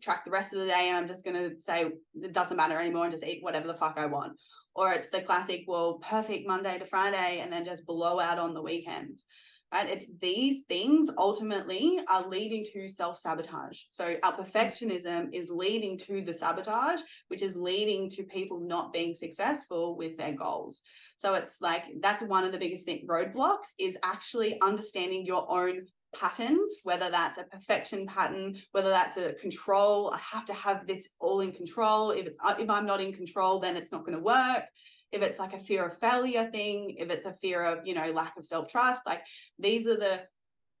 [0.00, 2.76] track the rest of the day and i'm just going to say it doesn't matter
[2.76, 4.32] anymore and just eat whatever the fuck i want.
[4.74, 8.54] Or it's the classic well perfect monday to friday and then just blow out on
[8.54, 9.26] the weekends
[9.72, 9.88] right?
[9.88, 13.80] It's these things ultimately are leading to self sabotage.
[13.88, 19.14] So our perfectionism is leading to the sabotage, which is leading to people not being
[19.14, 20.82] successful with their goals.
[21.16, 25.86] So it's like that's one of the biggest thing, roadblocks is actually understanding your own
[26.14, 31.08] patterns whether that's a perfection pattern whether that's a control i have to have this
[31.20, 34.22] all in control if it's if i'm not in control then it's not going to
[34.22, 34.64] work
[35.12, 38.10] if it's like a fear of failure thing, if it's a fear of, you know,
[38.12, 39.22] lack of self trust, like
[39.58, 40.22] these are the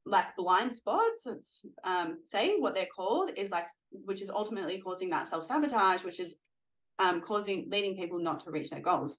[0.04, 3.68] like blind spots it's um say what they're called is like
[4.04, 6.38] which is ultimately causing that self-sabotage which is
[6.98, 9.18] um causing leading people not to reach their goals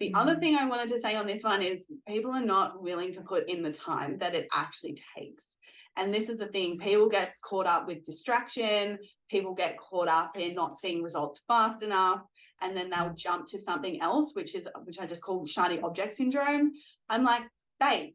[0.00, 0.16] the mm-hmm.
[0.16, 3.22] other thing i wanted to say on this one is people are not willing to
[3.22, 5.56] put in the time that it actually takes
[5.96, 8.98] and this is the thing people get caught up with distraction
[9.30, 12.20] people get caught up in not seeing results fast enough
[12.62, 16.14] and then they'll jump to something else, which is which I just call shiny object
[16.14, 16.72] syndrome.
[17.08, 17.42] I'm like,
[17.80, 18.14] babe,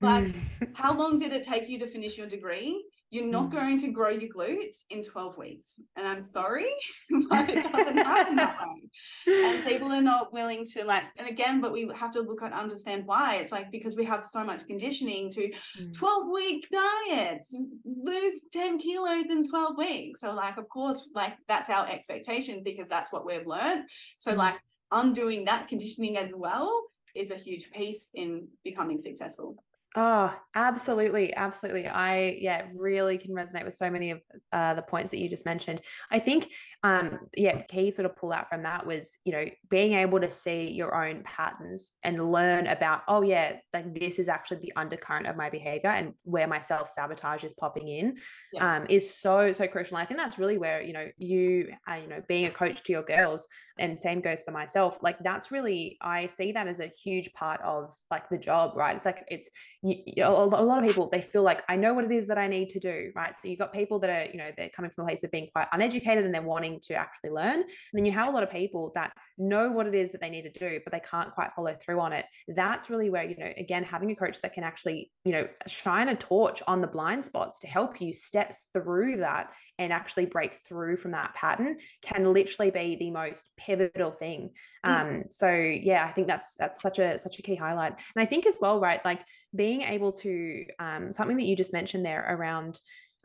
[0.00, 0.34] like,
[0.74, 2.84] how long did it take you to finish your degree?
[3.12, 3.52] You're not mm.
[3.52, 5.78] going to grow your glutes in 12 weeks.
[5.96, 6.64] And I'm sorry,
[7.28, 9.34] but it doesn't happen that way.
[9.34, 12.54] And people are not willing to like, and again, but we have to look at
[12.54, 13.36] understand why.
[13.36, 15.92] It's like because we have so much conditioning to mm.
[15.92, 20.22] 12 week diets, lose 10 kilos in 12 weeks.
[20.22, 23.84] So, like, of course, like that's our expectation because that's what we've learned.
[24.20, 24.38] So, mm.
[24.38, 24.56] like,
[24.90, 29.62] undoing that conditioning as well is a huge piece in becoming successful.
[29.94, 31.34] Oh, absolutely.
[31.34, 31.86] Absolutely.
[31.86, 34.20] I, yeah, really can resonate with so many of
[34.52, 35.82] uh, the points that you just mentioned.
[36.10, 36.48] I think
[36.84, 40.28] um yeah key sort of pull out from that was you know being able to
[40.28, 45.28] see your own patterns and learn about oh yeah like this is actually the undercurrent
[45.28, 48.16] of my behavior and where my self sabotage is popping in
[48.52, 48.78] yeah.
[48.78, 51.94] um is so so crucial and i think that's really where you know you uh,
[51.94, 53.46] you know being a coach to your girls
[53.78, 57.60] and same goes for myself like that's really i see that as a huge part
[57.62, 59.50] of like the job right it's like it's
[59.82, 62.26] you, you know, a lot of people they feel like i know what it is
[62.26, 64.68] that i need to do right so you've got people that are you know they're
[64.70, 67.60] coming from a place of being quite uneducated and they're wanting to actually learn.
[67.60, 70.30] And then you have a lot of people that know what it is that they
[70.30, 72.26] need to do, but they can't quite follow through on it.
[72.48, 76.08] That's really where, you know, again, having a coach that can actually, you know, shine
[76.08, 79.50] a torch on the blind spots to help you step through that
[79.82, 84.50] and actually break through from that pattern can literally be the most pivotal thing
[84.86, 84.90] mm.
[84.90, 88.24] um so yeah i think that's that's such a such a key highlight and i
[88.24, 89.20] think as well right like
[89.54, 92.78] being able to um something that you just mentioned there around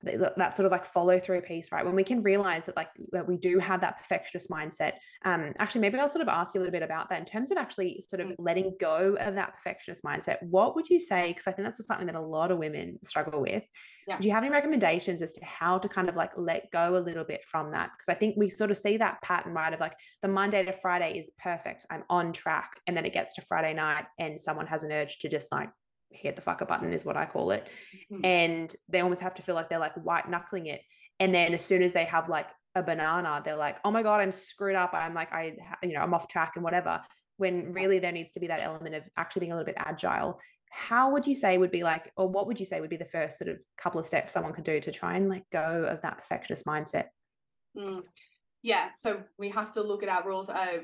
[0.03, 1.83] that sort of like follow through piece, right?
[1.83, 4.93] When we can realize that like that we do have that perfectionist mindset.
[5.25, 7.49] Um, actually, maybe I'll sort of ask you a little bit about that in terms
[7.51, 8.35] of actually sort of mm.
[8.37, 10.37] letting go of that perfectionist mindset.
[10.43, 11.29] What would you say?
[11.29, 13.63] Because I think that's something that a lot of women struggle with.
[14.07, 14.19] Yeah.
[14.19, 16.99] Do you have any recommendations as to how to kind of like let go a
[16.99, 17.91] little bit from that?
[17.97, 19.73] Because I think we sort of see that pattern, right?
[19.73, 21.85] Of like the Monday to Friday is perfect.
[21.89, 22.69] I'm on track.
[22.85, 25.69] And then it gets to Friday night and someone has an urge to just like
[26.09, 27.67] hit the fucker button is what I call it.
[28.11, 28.25] Mm-hmm.
[28.25, 30.81] And they almost have to feel like they're like white knuckling it.
[31.19, 34.21] And then as soon as they have like a banana, they're like, oh my God,
[34.21, 34.93] I'm screwed up.
[34.93, 37.01] I'm like, I, you know, I'm off track and whatever.
[37.37, 40.39] When really there needs to be that element of actually being a little bit agile.
[40.69, 43.05] How would you say would be like, or what would you say would be the
[43.05, 46.01] first sort of couple of steps someone could do to try and let go of
[46.01, 47.05] that perfectionist mindset?
[47.75, 48.03] Mm.
[48.63, 48.89] Yeah.
[48.95, 50.49] So we have to look at our rules.
[50.49, 50.79] Uh,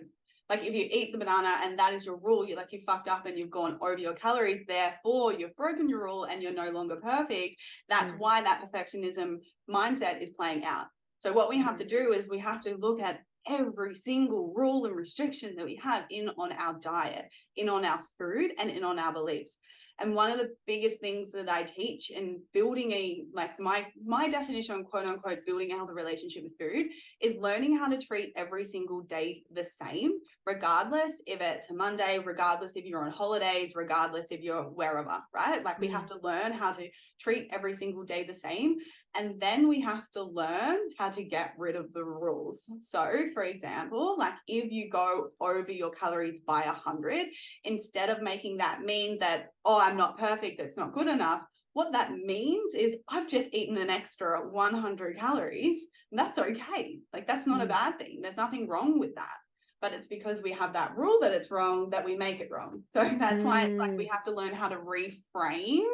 [0.50, 3.08] like if you eat the banana and that is your rule, you like you fucked
[3.08, 6.70] up and you've gone over your calories, therefore you've broken your rule and you're no
[6.70, 7.56] longer perfect.
[7.90, 8.20] That's mm.
[8.20, 9.38] why that perfectionism
[9.70, 10.88] mindset is playing out.
[11.20, 11.90] So what we have to mm.
[11.90, 16.06] do is we have to look at every single rule and restriction that we have
[16.10, 17.26] in on our diet,
[17.56, 19.58] in on our food, and in on our beliefs.
[20.00, 24.28] And one of the biggest things that I teach in building a like my my
[24.28, 26.88] definition on quote unquote building a healthy relationship with food
[27.22, 30.14] is learning how to treat every single day the same,
[30.46, 35.64] regardless if it's a Monday, regardless if you're on holidays, regardless if you're wherever, right?
[35.64, 36.08] Like we have mm.
[36.08, 38.76] to learn how to treat every single day the same.
[39.16, 42.70] And then we have to learn how to get rid of the rules.
[42.82, 47.28] So, for example, like if you go over your calories by a hundred,
[47.64, 51.44] instead of making that mean that, oh, I'm not perfect, it's not good enough.
[51.74, 55.80] What that means is I've just eaten an extra 100 calories.
[56.12, 57.00] that's okay.
[57.12, 57.64] Like that's not mm.
[57.64, 58.20] a bad thing.
[58.22, 59.38] There's nothing wrong with that.
[59.82, 62.84] But it's because we have that rule that it's wrong that we make it wrong.
[62.94, 63.46] So that's mm.
[63.46, 64.12] why it's like we mm.
[64.12, 65.88] have to learn how to reframe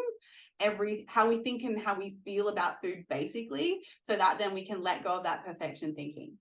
[0.60, 4.66] every how we think and how we feel about food basically so that then we
[4.66, 6.34] can let go of that perfection thinking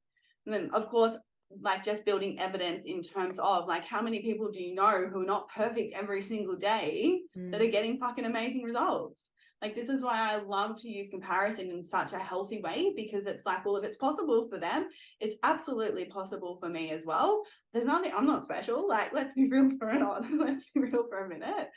[0.44, 1.16] and then of course
[1.60, 5.22] like just building evidence in terms of like how many people do you know who
[5.22, 7.50] are not perfect every single day mm.
[7.50, 7.72] that are mm.
[7.72, 9.30] getting fucking amazing results
[9.60, 13.26] like this is why I love to use comparison in such a healthy way because
[13.26, 14.88] it's like, well, if it's possible for them,
[15.20, 17.42] it's absolutely possible for me as well.
[17.72, 18.86] There's nothing, I'm not special.
[18.86, 20.38] Like, let's be real for it on.
[20.40, 21.70] let's be real for a minute.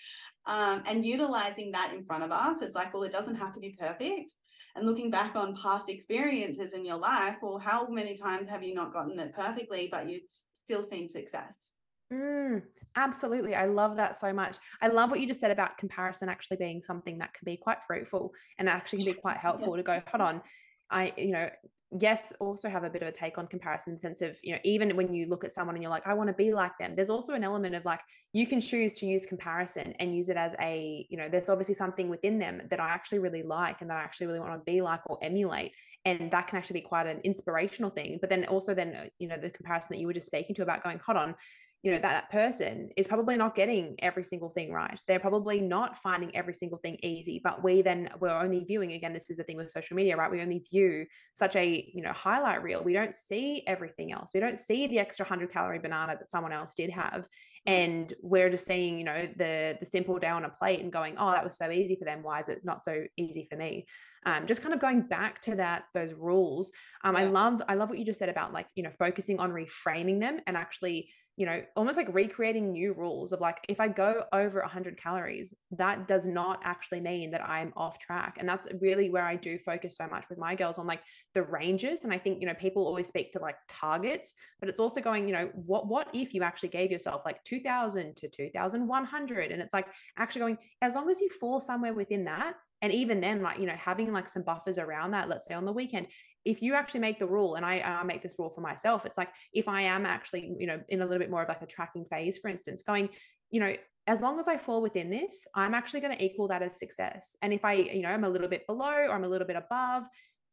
[0.46, 3.60] Um, and utilizing that in front of us, it's like, well, it doesn't have to
[3.60, 4.32] be perfect
[4.76, 8.74] and looking back on past experiences in your life, well, how many times have you
[8.74, 11.72] not gotten it perfectly, but you've still seen success?
[12.12, 12.64] Mm,
[12.96, 13.56] absolutely.
[13.56, 14.58] I love that so much.
[14.82, 17.84] I love what you just said about comparison actually being something that can be quite
[17.84, 20.42] fruitful and actually can be quite helpful to go, hold on.
[20.90, 21.50] I, you know,
[21.99, 24.54] yes, also have a bit of a take on comparison in the sense of, you
[24.54, 26.77] know, even when you look at someone and you're like, I want to be like
[26.77, 27.99] them, there's also an element of like,
[28.32, 31.75] you can choose to use comparison and use it as a, you know, there's obviously
[31.75, 34.71] something within them that I actually really like and that I actually really want to
[34.71, 35.73] be like or emulate.
[36.06, 38.17] And that can actually be quite an inspirational thing.
[38.19, 40.63] But then also, then, uh, you know, the comparison that you were just speaking to
[40.63, 41.36] about going, hold on,
[41.84, 45.00] you know that, that person is probably not getting every single thing right.
[45.08, 49.13] They're probably not finding every single thing easy but we then we're only viewing again
[49.13, 50.32] this is the thing with social media right?
[50.32, 52.84] We only view such a you know highlight reel.
[52.84, 54.32] We don't see everything else.
[54.34, 57.28] We don't see the extra 100 calorie banana that someone else did have.
[57.65, 61.15] And we're just seeing you know the the simple day on a plate and going
[61.17, 62.22] oh that was so easy for them.
[62.22, 63.88] Why is it not so easy for me?
[64.24, 66.72] Um, just kind of going back to that those rules.
[67.04, 67.22] Um, yeah.
[67.22, 70.20] i love i love what you just said about like you know focusing on reframing
[70.20, 71.10] them and actually
[71.41, 75.56] you know, almost like recreating new rules of like, if I go over 100 calories,
[75.71, 78.38] that does not actually mean that I'm off track.
[78.38, 81.01] And that's really where I do focus so much with my girls on like
[81.34, 82.04] the ranges.
[82.04, 85.27] And I think, you know, people always speak to like targets, but it's also going,
[85.27, 89.51] you know, what, what if you actually gave yourself like 2000 to 2100?
[89.51, 89.88] And it's like
[90.19, 93.65] actually going, as long as you fall somewhere within that, and even then like you
[93.65, 96.08] know having like some buffers around that let's say on the weekend
[96.44, 99.17] if you actually make the rule and I, I make this rule for myself it's
[99.17, 101.67] like if i am actually you know in a little bit more of like a
[101.67, 103.10] tracking phase for instance going
[103.50, 103.76] you know
[104.08, 107.36] as long as I fall within this, I'm actually going to equal that as success.
[107.41, 109.56] And if I, you know, I'm a little bit below or I'm a little bit
[109.56, 110.06] above,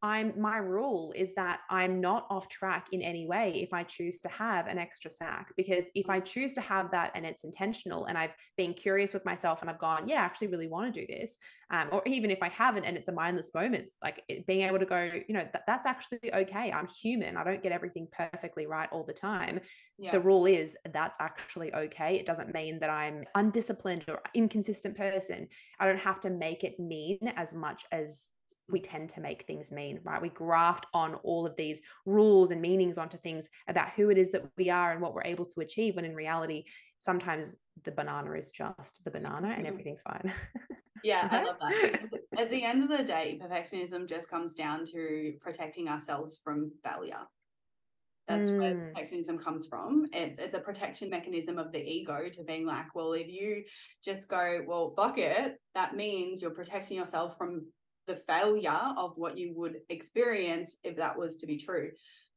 [0.02, 4.20] I'm my rule is that I'm not off track in any way if I choose
[4.20, 8.04] to have an extra snack because if I choose to have that and it's intentional
[8.04, 11.00] and I've been curious with myself and I've gone yeah I actually really want to
[11.00, 11.38] do this
[11.72, 14.78] um, or even if I haven't and it's a mindless moment like it, being able
[14.78, 18.66] to go you know that, that's actually okay I'm human I don't get everything perfectly
[18.66, 19.60] right all the time
[19.98, 20.12] yeah.
[20.12, 25.48] the rule is that's actually okay it doesn't mean that I'm undisciplined or inconsistent person
[25.80, 28.28] I don't have to make it mean as much as
[28.68, 30.20] we tend to make things mean, right?
[30.20, 34.30] We graft on all of these rules and meanings onto things about who it is
[34.32, 35.96] that we are and what we're able to achieve.
[35.96, 36.64] When in reality,
[36.98, 40.32] sometimes the banana is just the banana and everything's fine.
[41.04, 42.08] Yeah, I love that.
[42.38, 47.20] At the end of the day, perfectionism just comes down to protecting ourselves from failure.
[48.26, 48.58] That's mm.
[48.58, 50.06] where perfectionism comes from.
[50.12, 53.64] It's it's a protection mechanism of the ego to being like, well, if you
[54.04, 57.66] just go, well, fuck it, that means you're protecting yourself from
[58.08, 61.90] the failure of what you would experience if that was to be true.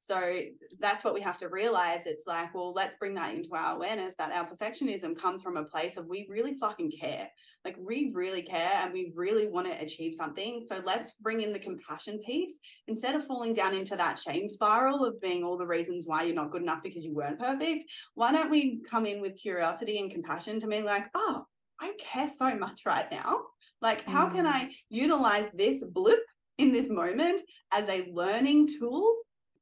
[0.03, 0.41] So
[0.79, 2.07] that's what we have to realize.
[2.07, 5.63] It's like, well, let's bring that into our awareness that our perfectionism comes from a
[5.63, 7.29] place of we really fucking care.
[7.63, 10.65] Like we really care and we really want to achieve something.
[10.67, 12.57] So let's bring in the compassion piece
[12.87, 16.33] instead of falling down into that shame spiral of being all the reasons why you're
[16.33, 17.85] not good enough because you weren't perfect.
[18.15, 21.45] Why don't we come in with curiosity and compassion to be like, oh,
[21.79, 23.41] I care so much right now.
[23.81, 24.49] Like, how can mm.
[24.49, 26.19] I utilize this blip
[26.57, 29.15] in this moment as a learning tool?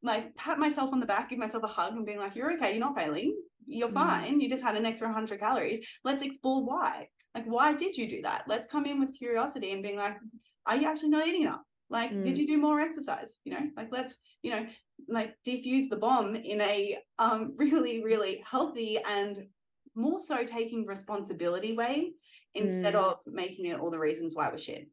[0.04, 2.72] Like, pat myself on the back, give myself a hug, and being like, you're okay,
[2.72, 3.94] you're not failing, you're mm.
[3.94, 5.86] fine, you just had an extra 100 calories.
[6.04, 7.08] Let's explore why.
[7.36, 8.46] Like, why did you do that?
[8.48, 10.18] Let's come in with curiosity and being like,
[10.66, 11.62] are you actually not eating enough?
[11.90, 12.24] Like, mm.
[12.24, 13.38] did you do more exercise?
[13.46, 14.66] You know, like, let's, you know,
[15.08, 19.48] like defuse the bomb in a um really, really healthy and
[19.96, 22.14] more so taking responsibility way
[22.56, 23.04] instead mm.
[23.04, 24.88] of making it all the reasons why we're shit.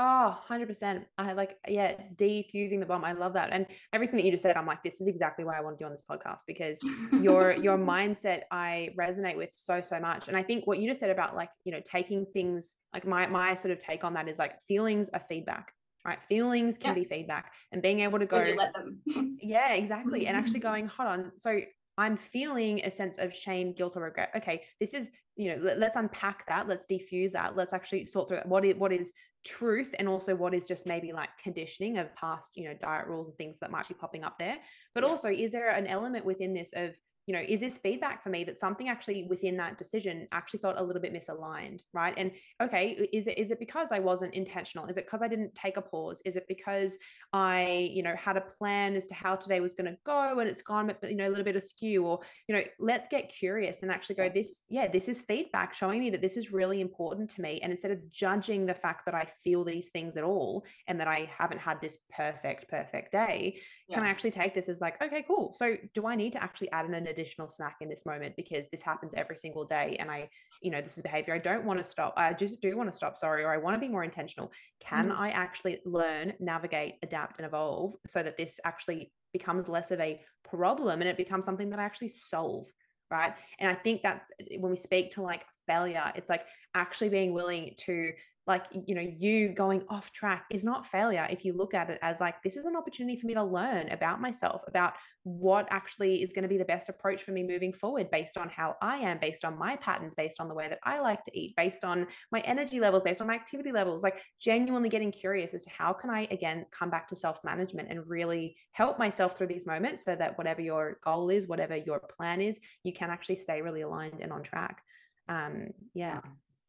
[0.00, 1.04] Oh, 100%.
[1.18, 3.04] I like, yeah, defusing the bomb.
[3.04, 3.48] I love that.
[3.50, 5.82] And everything that you just said, I'm like, this is exactly why I want to
[5.82, 6.80] do on this podcast because
[7.20, 10.28] your your mindset I resonate with so, so much.
[10.28, 13.26] And I think what you just said about like, you know, taking things like my
[13.26, 15.72] my sort of take on that is like feelings are feedback.
[16.04, 16.22] Right.
[16.28, 17.02] Feelings can yeah.
[17.02, 19.00] be feedback and being able to go let them.
[19.42, 20.28] yeah, exactly.
[20.28, 21.32] And actually going, hold on.
[21.36, 21.58] So
[21.98, 24.30] I'm feeling a sense of shame, guilt, or regret.
[24.36, 26.68] Okay, this is, you know, let, us unpack that.
[26.68, 27.56] Let's defuse that.
[27.56, 28.48] Let's actually sort through that.
[28.48, 29.12] What is, what is
[29.44, 33.28] truth and also what is just maybe like conditioning of past, you know, diet rules
[33.28, 34.58] and things that might be popping up there.
[34.94, 35.10] But yeah.
[35.10, 36.94] also, is there an element within this of
[37.28, 40.76] you know, is this feedback for me that something actually within that decision actually felt
[40.78, 42.14] a little bit misaligned, right?
[42.16, 42.30] And
[42.62, 44.86] okay, is it is it because I wasn't intentional?
[44.86, 46.22] Is it because I didn't take a pause?
[46.24, 46.96] Is it because
[47.34, 50.48] I, you know, had a plan as to how today was going to go and
[50.48, 52.06] it's gone, you know, a little bit askew?
[52.06, 56.00] Or, you know, let's get curious and actually go, this, yeah, this is feedback showing
[56.00, 57.60] me that this is really important to me.
[57.62, 61.08] And instead of judging the fact that I feel these things at all and that
[61.08, 63.96] I haven't had this perfect, perfect day, yeah.
[63.96, 65.52] can I actually take this as like, okay, cool.
[65.52, 68.82] So do I need to actually add an additional snack in this moment because this
[68.82, 70.28] happens every single day and I,
[70.62, 72.14] you know, this is behavior I don't want to stop.
[72.16, 74.52] I just do want to stop, sorry, or I want to be more intentional.
[74.80, 75.20] Can mm-hmm.
[75.20, 80.20] I actually learn, navigate, adapt, and evolve so that this actually becomes less of a
[80.48, 82.66] problem and it becomes something that I actually solve?
[83.10, 83.32] Right.
[83.58, 84.22] And I think that
[84.58, 86.42] when we speak to like failure, it's like
[86.74, 88.12] actually being willing to
[88.48, 91.98] like you know you going off track is not failure if you look at it
[92.02, 94.94] as like this is an opportunity for me to learn about myself about
[95.24, 98.48] what actually is going to be the best approach for me moving forward based on
[98.48, 101.38] how i am based on my patterns based on the way that i like to
[101.38, 105.52] eat based on my energy levels based on my activity levels like genuinely getting curious
[105.52, 109.36] as to how can i again come back to self management and really help myself
[109.36, 113.10] through these moments so that whatever your goal is whatever your plan is you can
[113.10, 114.82] actually stay really aligned and on track.
[115.28, 116.20] Um yeah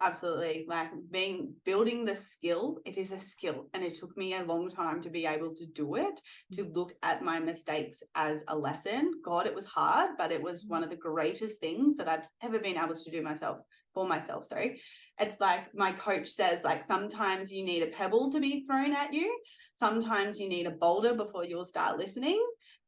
[0.02, 4.44] absolutely like being building the skill it is a skill and it took me a
[4.44, 6.20] long time to be able to do it
[6.54, 6.76] to mm.
[6.76, 9.14] look at my mistakes as a lesson.
[9.24, 12.60] God it was hard but it was one of the greatest things that i've ever
[12.60, 13.60] been able to do myself
[13.94, 14.80] for myself sorry.
[15.20, 19.14] It's like my coach says like sometimes you need a pebble to be thrown at
[19.14, 19.40] you.
[19.76, 22.40] Sometimes you need a boulder before you'll start listening.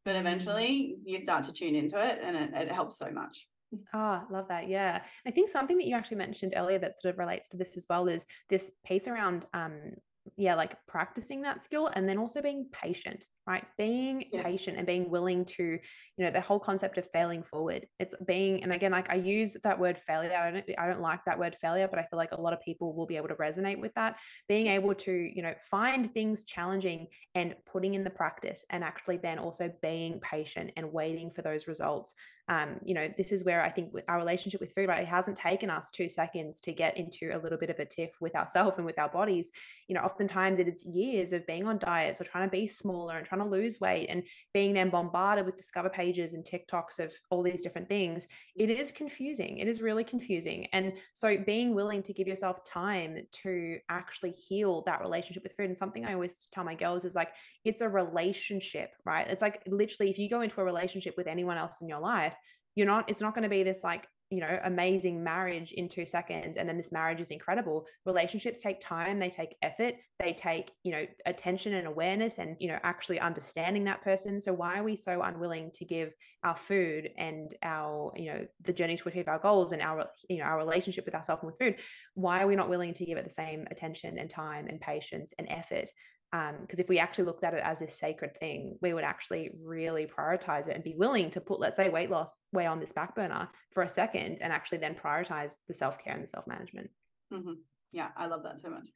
[0.06, 0.20] But mm.
[0.22, 3.48] eventually you start to tune into it and it, it helps so much
[3.94, 4.68] Ah, oh, love that.
[4.68, 5.02] Yeah.
[5.26, 7.86] I think something that you actually mentioned earlier that sort of relates to this as
[7.90, 9.94] well is this piece around um
[10.38, 14.44] yeah, like practicing that skill and then also being patient right being yeah.
[14.44, 18.62] patient and being willing to you know the whole concept of failing forward it's being
[18.62, 21.56] and again like i use that word failure i don't i don't like that word
[21.56, 23.94] failure but i feel like a lot of people will be able to resonate with
[23.96, 28.84] that being able to you know find things challenging and putting in the practice and
[28.84, 32.14] actually then also being patient and waiting for those results
[32.52, 35.04] um, you know, this is where I think our relationship with food, right?
[35.04, 38.20] It hasn't taken us two seconds to get into a little bit of a tiff
[38.20, 39.54] with ourselves and with our bodies.
[39.88, 43.16] You know, oftentimes it is years of being on diets or trying to be smaller
[43.16, 44.24] and trying to lose weight and
[44.54, 48.28] being then bombarded with discover pages and TikToks of all these different things.
[48.58, 49.60] It is confusing.
[49.60, 50.68] It is really confusing.
[50.74, 55.68] And so being willing to give yourself time to actually heal that relationship with food.
[55.68, 57.30] And something I always tell my girls is like,
[57.64, 59.26] it's a relationship, right?
[59.30, 62.36] It's like literally, if you go into a relationship with anyone else in your life,
[62.76, 66.06] you're not it's not going to be this like you know amazing marriage in 2
[66.06, 67.86] seconds and then this marriage is incredible.
[68.06, 72.70] Relationships take time they take effort they take you know attention and awareness and you
[72.70, 74.40] know actually understanding that person.
[74.40, 76.14] So why are we so unwilling to give
[76.44, 80.38] our food and our you know the journey to achieve our goals and our you
[80.38, 81.84] know our relationship with ourselves and with food?
[82.14, 85.34] Why are we not willing to give it the same attention and time and patience
[85.38, 85.90] and effort
[86.32, 89.52] because um, if we actually looked at it as this sacred thing, we would actually
[89.62, 92.94] really prioritize it and be willing to put, let's say, weight loss way on this
[92.94, 96.48] back burner for a second and actually then prioritize the self care and the self
[96.48, 96.90] management.
[97.34, 97.54] Mm-hmm.
[97.92, 98.88] Yeah, I love that so much.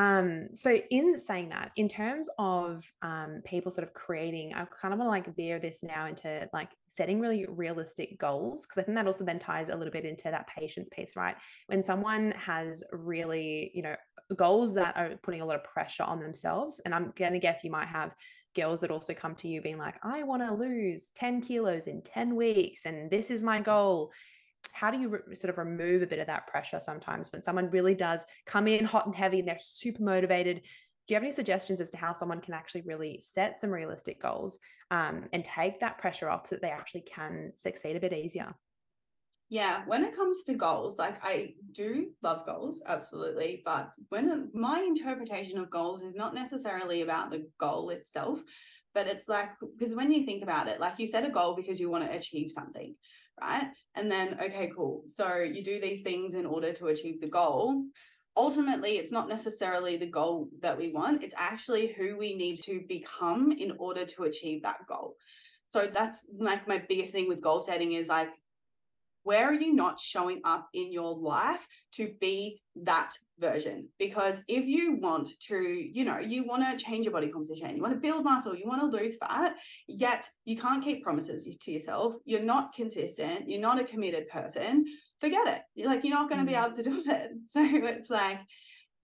[0.00, 4.94] Um, so in saying that, in terms of um, people sort of creating, I kind
[4.94, 8.84] of want to like veer this now into like setting really realistic goals because I
[8.84, 11.36] think that also then ties a little bit into that patience piece, right?
[11.66, 13.94] When someone has really, you know,
[14.34, 17.64] goals that are putting a lot of pressure on themselves, and I'm going to guess
[17.64, 18.14] you might have
[18.54, 22.02] girls that also come to you being like, I want to lose 10 kilos in
[22.02, 24.12] 10 weeks, and this is my goal.
[24.72, 27.70] How do you re- sort of remove a bit of that pressure sometimes when someone
[27.70, 30.62] really does come in hot and heavy and they're super motivated?
[31.06, 34.20] Do you have any suggestions as to how someone can actually really set some realistic
[34.20, 34.58] goals
[34.90, 38.54] um, and take that pressure off so that they actually can succeed a bit easier
[39.50, 44.80] yeah when it comes to goals like i do love goals absolutely but when my
[44.80, 48.42] interpretation of goals is not necessarily about the goal itself
[48.94, 51.78] but it's like because when you think about it like you set a goal because
[51.78, 52.94] you want to achieve something
[53.40, 53.68] right?
[53.94, 55.02] And then, okay, cool.
[55.06, 57.84] So you do these things in order to achieve the goal.
[58.36, 62.82] Ultimately, it's not necessarily the goal that we want, it's actually who we need to
[62.88, 65.16] become in order to achieve that goal.
[65.68, 68.30] So that's like my biggest thing with goal setting is like
[69.22, 73.88] where are you not showing up in your life to be that version?
[73.98, 77.82] Because if you want to you know you want to change your body composition you
[77.82, 79.54] want to build muscle you want to lose fat
[79.88, 84.84] yet you can't keep promises to yourself you're not consistent you're not a committed person
[85.20, 85.62] forget it.
[85.74, 86.64] You're like you're not going to be mm.
[86.64, 87.30] able to do it.
[87.46, 88.38] So it's like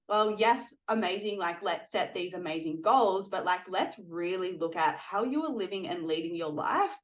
[0.09, 4.97] well yes amazing like let's set these amazing goals but like let's really look at
[4.97, 6.97] how you are living and leading your life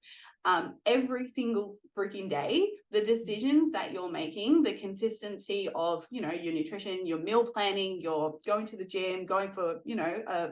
[0.44, 2.68] um, every single freaking day.
[2.90, 8.00] The decisions that you're making the consistency of you know your nutrition your meal planning
[8.00, 10.50] your going to the gym going for you know a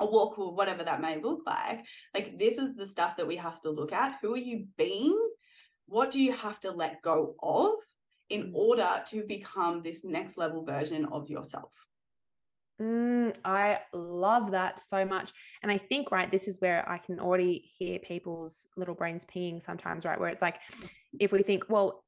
[0.00, 3.36] a walk or whatever that may look like like this is the stuff that we
[3.36, 4.18] have to look at.
[4.22, 5.18] Who are you being?
[5.86, 7.74] What do you have to let go of
[8.30, 8.54] in mm.
[8.54, 11.72] order to become this next level version of yourself
[12.80, 15.32] Mm, I love that so much.
[15.62, 19.62] And I think, right, this is where I can already hear people's little brains peeing
[19.62, 20.20] sometimes, right?
[20.20, 20.56] Where it's like,
[21.18, 22.04] if we think, well,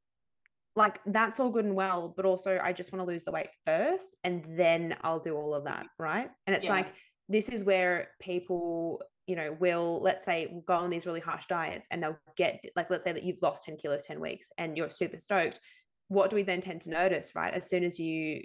[0.76, 3.48] like that's all good and well, but also I just want to lose the weight
[3.66, 6.30] first and then I'll do all of that, right?
[6.46, 6.72] And it's yeah.
[6.72, 6.92] like,
[7.28, 11.88] this is where people, you know, will, let's say, go on these really harsh diets
[11.90, 14.90] and they'll get, like, let's say that you've lost 10 kilos, 10 weeks and you're
[14.90, 15.60] super stoked.
[16.08, 17.52] What do we then tend to notice, right?
[17.52, 18.42] As soon as you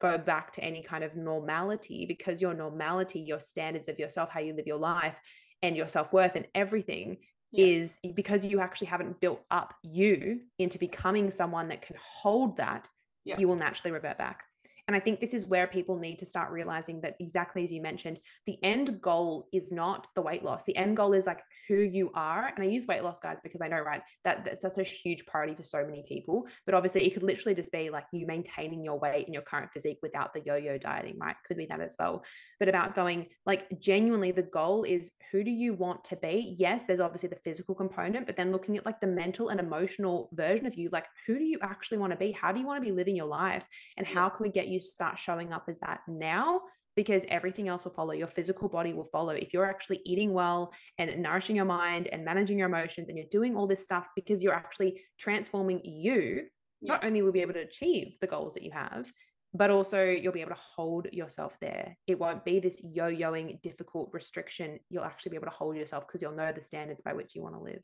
[0.00, 4.40] go back to any kind of normality because your normality, your standards of yourself, how
[4.40, 5.18] you live your life,
[5.62, 7.18] and your self worth and everything
[7.52, 7.66] yeah.
[7.66, 12.88] is because you actually haven't built up you into becoming someone that can hold that,
[13.24, 13.38] yeah.
[13.38, 14.42] you will naturally revert back.
[14.88, 17.80] And I think this is where people need to start realizing that exactly as you
[17.80, 20.64] mentioned, the end goal is not the weight loss.
[20.64, 22.52] The end goal is like who you are.
[22.54, 25.26] And I use weight loss, guys, because I know, right, that that's, that's a huge
[25.26, 26.46] priority for so many people.
[26.66, 29.72] But obviously, it could literally just be like you maintaining your weight and your current
[29.72, 31.36] physique without the yo yo dieting, right?
[31.46, 32.24] Could be that as well.
[32.58, 36.56] But about going like genuinely, the goal is who do you want to be?
[36.58, 40.28] Yes, there's obviously the physical component, but then looking at like the mental and emotional
[40.32, 42.32] version of you, like who do you actually want to be?
[42.32, 43.66] How do you want to be living your life?
[43.96, 46.60] And how can we get you to start showing up as that now
[46.96, 48.12] because everything else will follow.
[48.12, 49.32] Your physical body will follow.
[49.32, 53.26] If you're actually eating well and nourishing your mind and managing your emotions and you're
[53.30, 56.42] doing all this stuff because you're actually transforming you,
[56.80, 56.94] yeah.
[56.94, 59.10] not only will be able to achieve the goals that you have,
[59.54, 61.96] but also you'll be able to hold yourself there.
[62.06, 64.78] It won't be this yo yoing, difficult restriction.
[64.88, 67.42] You'll actually be able to hold yourself because you'll know the standards by which you
[67.42, 67.82] want to live.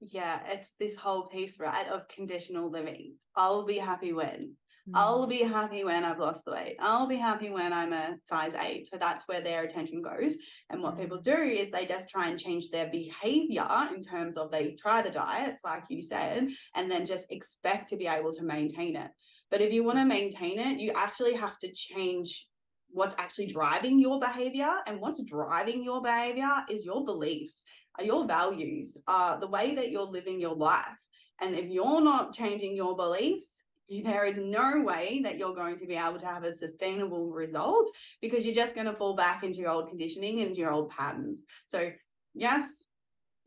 [0.00, 3.16] Yeah, it's this whole piece, right, of conditional living.
[3.36, 4.56] I'll be happy when
[4.94, 5.30] I'll mm.
[5.30, 6.76] be happy when I've lost the weight.
[6.80, 8.88] I'll be happy when I'm a size eight.
[8.88, 10.36] So that's where their attention goes.
[10.70, 11.24] And what people mm.
[11.24, 15.10] do is they just try and change their behavior in terms of they try the
[15.10, 19.10] diets, like you said, and then just expect to be able to maintain it.
[19.50, 22.46] But if you want to maintain it, you actually have to change
[22.92, 24.72] what's actually driving your behavior.
[24.86, 27.64] And what's driving your behavior is your beliefs,
[28.02, 30.98] your values, uh, the way that you're living your life.
[31.40, 33.62] And if you're not changing your beliefs,
[33.98, 37.90] there is no way that you're going to be able to have a sustainable result
[38.22, 41.40] because you're just going to fall back into your old conditioning and your old patterns.
[41.66, 41.90] So,
[42.32, 42.86] yes,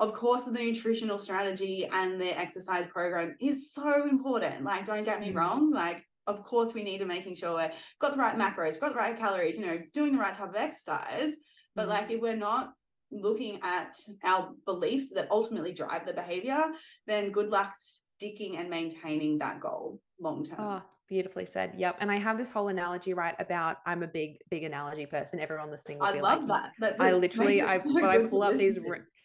[0.01, 4.65] of course, the nutritional strategy and the exercise program is so important.
[4.65, 5.35] Like, don't get me Mm.
[5.35, 5.71] wrong.
[5.71, 8.99] Like, of course, we need to making sure we've got the right macros, got the
[8.99, 11.37] right calories, you know, doing the right type of exercise.
[11.75, 11.89] But Mhm.
[11.89, 12.73] like, if we're not
[13.11, 16.73] looking at our beliefs that ultimately drive the behavior,
[17.05, 20.57] then good luck sticking and maintaining that goal long term.
[20.59, 21.73] Oh, beautifully said.
[21.77, 21.97] Yep.
[21.99, 25.39] And I have this whole analogy right about I'm a big, big analogy person.
[25.39, 26.71] Everyone listening will I be love like, that.
[26.79, 28.77] That's I literally, I so when I pull up these,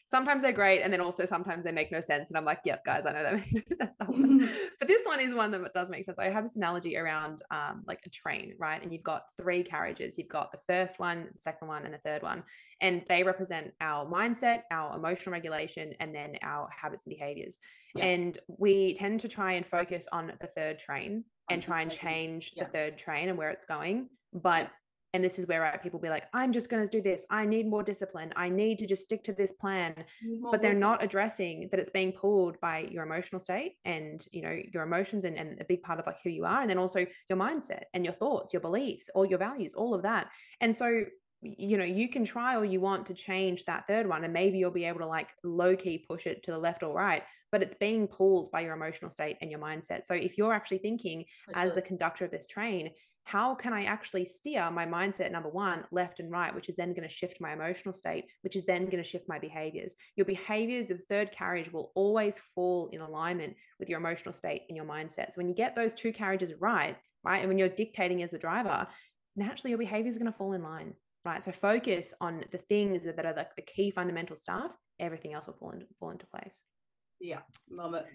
[0.08, 2.84] sometimes they're great, and then also sometimes they make no sense, and I'm like, yep,
[2.84, 3.96] guys, I know that makes no sense.
[4.78, 6.18] but this one is one that does make sense.
[6.18, 8.82] I have this analogy around um, like a train, right?
[8.82, 10.18] And you've got three carriages.
[10.18, 12.42] You've got the first one, second one, and the third one,
[12.80, 17.58] and they represent our mindset, our emotional regulation, and then our habits and behaviors.
[17.94, 18.06] Yeah.
[18.06, 22.52] And we tend to try and focus on the third train and try and change
[22.54, 22.64] Yeah.
[22.64, 24.08] the third train and where it's going.
[24.34, 24.70] But
[25.14, 27.24] and this is where right, people be like, I'm just going to do this.
[27.30, 28.32] I need more discipline.
[28.36, 29.94] I need to just stick to this plan.
[30.50, 34.56] But they're not addressing that it's being pulled by your emotional state and you know
[34.72, 37.06] your emotions and, and a big part of like who you are, and then also
[37.28, 40.28] your mindset and your thoughts, your beliefs, all your values, all of that.
[40.60, 41.04] And so
[41.40, 44.58] you know you can try all you want to change that third one and maybe
[44.58, 47.22] you'll be able to like low key push it to the left or right
[47.52, 50.04] but it's being pulled by your emotional state and your mindset.
[50.04, 51.24] So if you're actually thinking
[51.54, 52.90] as the conductor of this train
[53.24, 56.94] how can i actually steer my mindset number one left and right which is then
[56.94, 59.94] going to shift my emotional state which is then going to shift my behaviors.
[60.16, 64.76] Your behaviors of third carriage will always fall in alignment with your emotional state and
[64.76, 65.32] your mindset.
[65.32, 68.38] So when you get those two carriages right right and when you're dictating as the
[68.38, 68.86] driver
[69.36, 70.94] naturally your behavior is going to fall in line
[71.28, 75.46] right so focus on the things that are like the key fundamental stuff everything else
[75.46, 76.64] will fall into fall into place
[77.20, 78.06] Yeah, love it.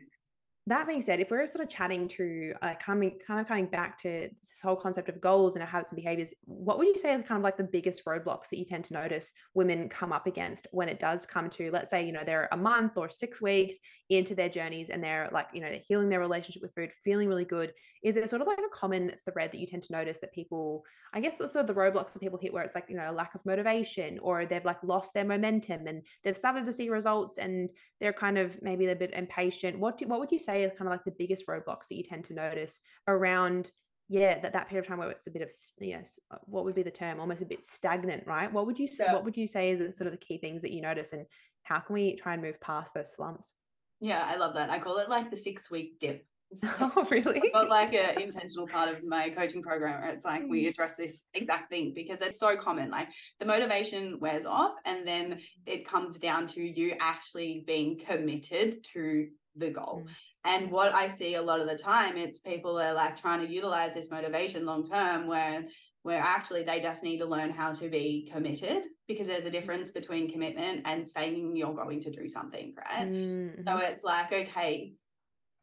[0.67, 3.97] That being said, if we're sort of chatting to uh, coming kind of coming back
[3.97, 7.21] to this whole concept of goals and habits and behaviors, what would you say are
[7.21, 10.67] kind of like the biggest roadblocks that you tend to notice women come up against
[10.71, 13.75] when it does come to, let's say, you know, they're a month or six weeks
[14.09, 17.27] into their journeys and they're like, you know, they're healing their relationship with food, feeling
[17.27, 17.73] really good.
[18.01, 20.83] Is it sort of like a common thread that you tend to notice that people,
[21.13, 23.11] I guess, sort of the roadblocks that people hit where it's like, you know, a
[23.11, 27.37] lack of motivation or they've like lost their momentum and they've started to see results
[27.37, 29.79] and they're kind of maybe a bit impatient.
[29.79, 32.03] What do, what would you say are kind of like the biggest roadblocks that you
[32.03, 33.71] tend to notice around
[34.09, 36.37] yeah that, that period of time where it's a bit of s- you know uh,
[36.45, 39.13] what would be the term almost a bit stagnant right what would you say Yeah.
[39.13, 41.25] what would you say is sort of the key things that you notice and
[41.63, 43.55] how can we try and move past those slumps
[44.01, 44.69] Yeah, I love that.
[44.69, 46.25] I call it like the six week dip.
[46.79, 50.69] Oh really I've like an intentional part of my coaching program it's like we Mm.
[50.69, 52.91] address this exact thing because it's so common.
[52.91, 53.07] Like
[53.39, 59.29] the motivation wears off, and then it comes down to you actually being committed to
[59.55, 60.03] the goal.
[60.05, 60.11] Mm.
[60.45, 63.51] And what I see a lot of the time, it's people are like trying to
[63.51, 65.65] utilize this motivation long term where
[66.03, 69.89] where actually they just need to learn how to be committed because there's a difference
[69.89, 73.07] between commitment and saying you're going to do something, right?
[73.07, 73.65] Mhm.
[73.65, 74.95] So it's like, okay,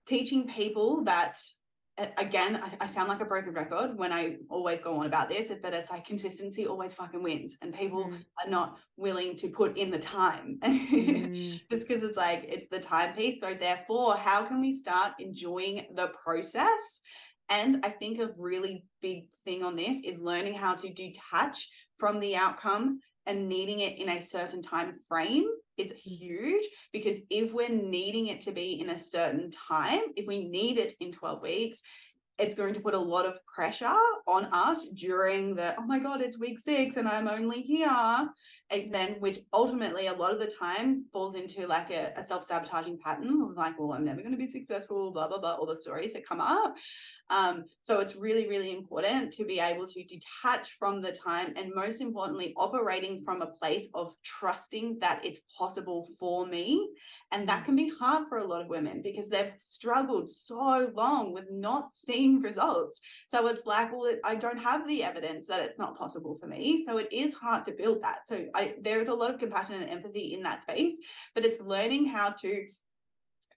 [0.07, 1.39] teaching people that
[1.99, 5.53] again, I, I sound like a broken record when I always go on about this,
[5.63, 9.77] but it's like consistency always fucking wins, and people Mm, are not willing to put
[9.77, 10.59] in the time.
[10.65, 13.41] mm, it's because it's like it's the time piece.
[13.41, 17.01] So therefore, how can we start enjoying the process?
[17.49, 21.69] And I think a really big thing on this is learning how to detach
[21.99, 25.47] from the outcome and needing it in a certain time frame
[25.81, 30.49] is huge because if we're needing it to be in a certain time, if we
[30.49, 31.83] need it in 12 weeks,
[32.41, 33.95] it's going to put a lot of pressure
[34.27, 38.29] on us during the oh my god it's week six and i'm only here.
[38.71, 42.99] And then which ultimately a lot of the time falls into like a, a self-sabotaging
[43.05, 45.77] pattern of like well i'm never going to be successful blah blah blah all the
[45.77, 46.75] stories that come up
[47.31, 51.73] um, so it's really really important to be able to detach from the time and
[51.75, 56.91] most importantly operating from a place of trusting that it's possible for me
[57.33, 57.65] and that Mm.
[57.67, 61.95] can be hard for a lot of women because they've struggled so long with not
[61.95, 63.01] seeing results.
[63.31, 66.85] So it's like, well, I don't have the evidence that it's not possible for me.
[66.85, 68.27] So it is hard to build that.
[68.27, 70.95] So I, there's a lot of compassion and empathy in that space,
[71.35, 72.67] but it's learning how to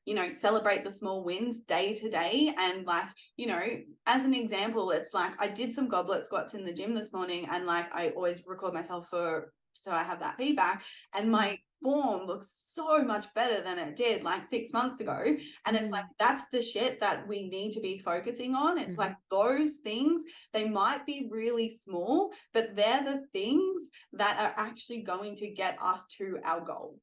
[0.05, 2.53] you know celebrate the small wins day to day.
[2.57, 3.61] And like you know
[4.05, 7.47] as an example it's like i did some goblet squats in the gym this morning
[7.51, 10.83] and like i always record myself for so i have that feedback.
[11.15, 15.35] And my form looks so much better than it did like six months ago.
[15.65, 18.77] And it's like that's the shit that we need to be focusing on.
[18.77, 18.99] It's Mhm.
[18.99, 20.23] like those things
[20.53, 25.77] they might be really small but they're the things that are actually going to get
[25.81, 26.99] us to our goal.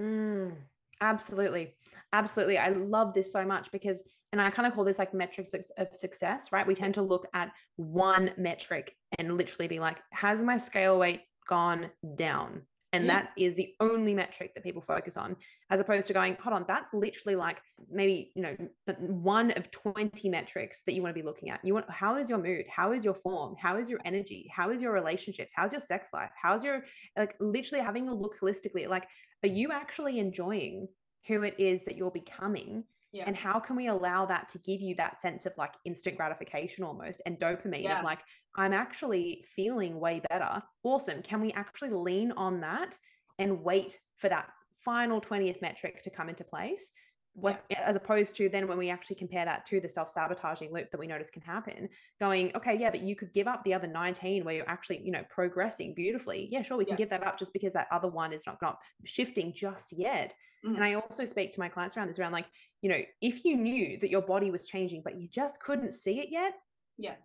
[0.00, 0.56] Mm,
[1.02, 1.74] absolutely.
[2.14, 2.56] Absolutely.
[2.58, 5.88] I love this so much because, and I kind of call this like metrics of
[5.92, 6.66] success, right?
[6.66, 11.22] We tend to look at one metric and literally be like, has my scale weight
[11.48, 12.62] gone down?
[12.94, 13.22] And Yeah.
[13.22, 15.36] that is the only metric that people focus on,
[15.70, 17.58] as opposed to going, hold on, that's literally like
[17.90, 18.56] maybe, you know,
[18.98, 21.64] one of 20 metrics that you want to be looking at.
[21.64, 22.66] You want, how is your mood?
[22.68, 23.56] How is your form?
[23.58, 24.50] How is your energy?
[24.54, 25.54] How is your relationships?
[25.56, 26.30] How's your sex life?
[26.40, 26.84] How's your,
[27.16, 29.08] like, literally having a look holistically, like,
[29.42, 30.86] are you actually enjoying
[31.26, 32.84] who it is that you're becoming?
[33.12, 33.24] Yeah.
[33.26, 36.82] And how can we allow that to give you that sense of like instant gratification
[36.82, 37.98] almost and dopamine Yeah.
[37.98, 38.20] of like,
[38.56, 40.62] I'm actually feeling way better.
[40.82, 41.22] Awesome.
[41.22, 42.96] Can we actually lean on that
[43.38, 44.48] and wait for that
[44.78, 46.92] final 20th metric to come into place?
[47.34, 50.98] What, as opposed to then when we actually compare that to the self-sabotaging loop that
[50.98, 51.88] we notice can happen,
[52.20, 55.10] going, okay, yeah, but you could give up the other 19 where you're actually, you
[55.10, 56.46] know, progressing beautifully.
[56.50, 58.80] Yeah, sure, we can give that up just because that other one is not, not
[59.04, 60.34] shifting just yet.
[60.64, 60.74] Mhm.
[60.76, 62.46] And I also speak to my clients around this around like,
[62.82, 66.20] you know, if you knew that your body was changing, but you just couldn't see
[66.20, 66.54] it yet.
[66.98, 67.16] Yeah.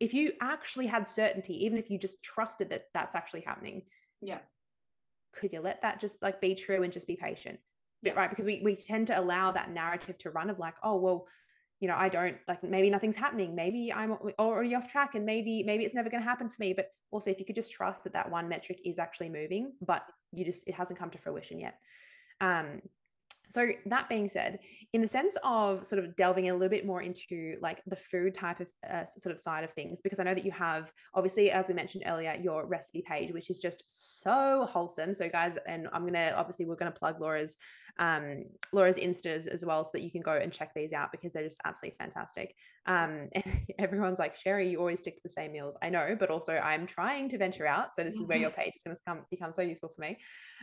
[0.00, 3.88] If you actually had certainty, even if you just trusted that that's actually happening,
[4.20, 4.40] Yeah.
[5.32, 7.60] could you let that just like be true and just be patient?
[8.02, 8.14] Yeah.
[8.14, 8.28] Right.
[8.28, 11.28] Because we, we tend to allow that narrative to run of like, oh, well,
[11.80, 13.54] you know, I don't like maybe nothing's happening.
[13.54, 16.74] Maybe I'm already off track and maybe, maybe it's never going to happen for me.
[16.74, 20.04] But also, if you could just trust that that one metric is actually moving, but
[20.32, 21.80] you just, it hasn't come to fruition yet.
[22.42, 22.82] Um,
[23.52, 24.60] so that being said,
[24.94, 28.34] in the sense of sort of delving a little bit more into like the food
[28.34, 31.50] type of uh, sort of side of things, because I know that you have obviously,
[31.50, 35.12] as we mentioned earlier, your recipe page, which is just so wholesome.
[35.12, 37.58] So guys, and I'm gonna obviously we're gonna plug Laura's
[37.98, 41.34] um Laura's instas as well, so that you can go and check these out because
[41.34, 42.54] they're just absolutely fantastic.
[42.86, 43.44] Um, and
[43.78, 45.76] everyone's like, Sheri, you always stick to the same meals.
[45.82, 47.94] I know, but also I'm trying to venture out.
[47.94, 50.18] So this is where your page is going to come become so useful for me.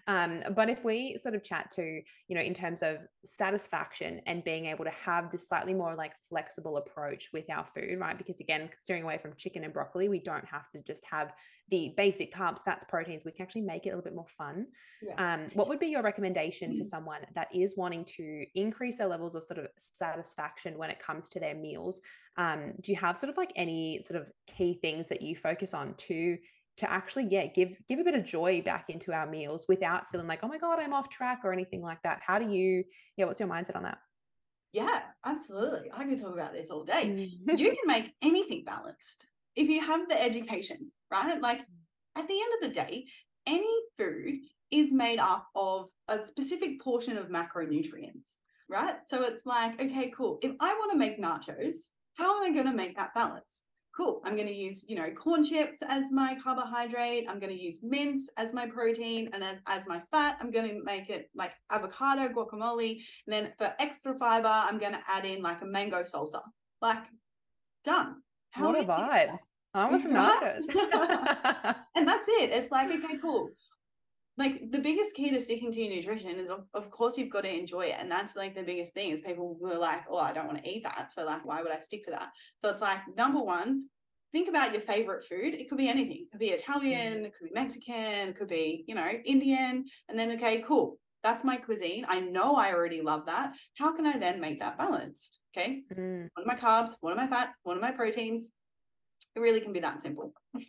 [0.08, 4.44] Um, but if we sort of chat to, you know, in terms of satisfaction and
[4.44, 8.18] being able to have this slightly more like flexible approach with our food, right?
[8.18, 11.34] Because again, steering away from chicken and broccoli, we don't have to just have
[11.70, 13.26] the basic carbs, fats, proteins.
[13.26, 14.68] We can actually make it a little bit more fun.
[15.02, 15.34] Yeah.
[15.34, 19.36] Um, what would be your recommendation for someone that is wanting to increase their levels
[19.36, 22.02] of sort of satisfaction when it comes to their meals?
[22.38, 25.74] Um, do you have sort of like any sort of key things that you focus
[25.74, 26.38] on to
[26.80, 30.28] to actually yeah give give a bit of joy back into our meals without feeling
[30.28, 32.84] like oh my god i'm off track or anything like that how do you
[33.18, 33.98] yeah what's your mindset on that
[34.72, 35.90] Yeah, absolutely.
[35.92, 37.30] I can talk about this all day.
[37.48, 37.60] Mm.
[37.60, 39.26] you can make anything balanced
[39.56, 41.42] if you have the education, right?
[41.42, 41.62] Like
[42.16, 43.06] at the end of the day,
[43.48, 44.36] any food
[44.72, 48.36] is made up of a specific portion of macronutrients,
[48.70, 48.98] right?
[49.08, 50.38] So it's like, okay, cool.
[50.44, 53.64] If I want to make nachos, how am I going to make that balanced?
[54.00, 54.22] Cool.
[54.24, 57.26] I'm going to use, you know, corn chips as my carbohydrate.
[57.28, 59.30] I'm going to use mince as my protein.
[59.34, 63.02] And then as my fat, I'm going to make it like avocado, guacamole.
[63.28, 66.42] And then for extra fiber, I'm going to add in like a mango salsa.
[66.82, 67.04] Like,
[67.84, 68.22] done.
[68.56, 69.28] what a easy is that?
[69.30, 69.40] vibe
[69.74, 70.64] i want some nachos
[71.96, 72.52] and that's it.
[72.52, 73.50] It's like, okay, cool.
[74.40, 77.44] Like the biggest key to sticking to your nutrition is, of, of course, you've got
[77.44, 77.98] to enjoy it.
[78.00, 80.70] And that's like the biggest thing is people were like, oh, I don't want to
[80.70, 81.12] eat that.
[81.12, 82.30] So, like, why would I stick to that?
[82.60, 83.90] So, it's like, number one,
[84.32, 85.56] think about your favorite food.
[85.56, 86.22] It could be anything.
[86.22, 89.84] It could be Italian, it could be Mexican, it could be, you know, Indian.
[90.08, 91.00] And then, okay, cool.
[91.22, 92.06] That's my cuisine.
[92.08, 93.54] I know I already love that.
[93.78, 95.40] How can I then make that balanced?
[95.54, 95.84] Okay.
[95.94, 96.30] Mm.
[96.34, 96.92] What are my carbs?
[97.02, 97.52] What are my fats?
[97.64, 98.54] What are my proteins?
[99.36, 100.34] It really can be that simple.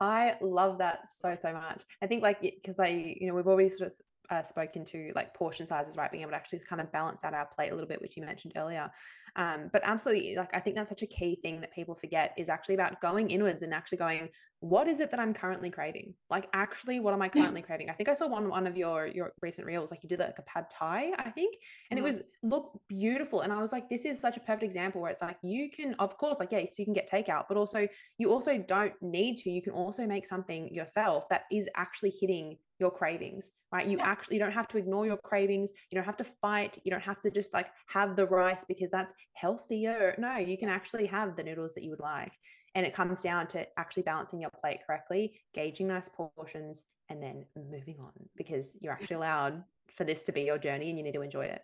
[0.00, 1.82] I love that so so much.
[2.02, 3.92] I think like because I you know we've already sort of
[4.30, 6.10] uh, spoken to like portion sizes, right?
[6.10, 8.24] Being able to actually kind of balance out our plate a little bit, which you
[8.24, 8.90] mentioned earlier.
[9.36, 12.48] Um, but absolutely, like I think that's such a key thing that people forget is
[12.48, 14.28] actually about going inwards and actually going,
[14.60, 16.14] what is it that I'm currently craving?
[16.30, 17.90] Like actually, what am I currently craving?
[17.90, 20.38] I think I saw one one of your your recent reels, like you did like
[20.38, 21.56] a pad thai, I think,
[21.90, 22.00] and Mhm.
[22.00, 23.42] it was look beautiful.
[23.42, 25.94] And I was like, this is such a perfect example where it's like you can,
[25.98, 29.38] of course, like yeah, so you can get takeout, but also you also don't need
[29.38, 29.50] to.
[29.50, 33.86] You can also make something yourself that is actually hitting your cravings, right?
[33.86, 34.04] You Yeah.
[34.04, 35.70] actually you don't have to ignore your cravings.
[35.90, 36.78] You don't have to fight.
[36.84, 40.14] You don't have to just like have the rice because that's healthier.
[40.18, 42.32] No, you can actually have the noodles that you would like.
[42.74, 47.44] And it comes down to actually balancing your plate correctly, gauging nice portions, and then
[47.56, 49.62] moving on because you're actually allowed
[49.96, 51.62] for this to be your journey and you need to enjoy it.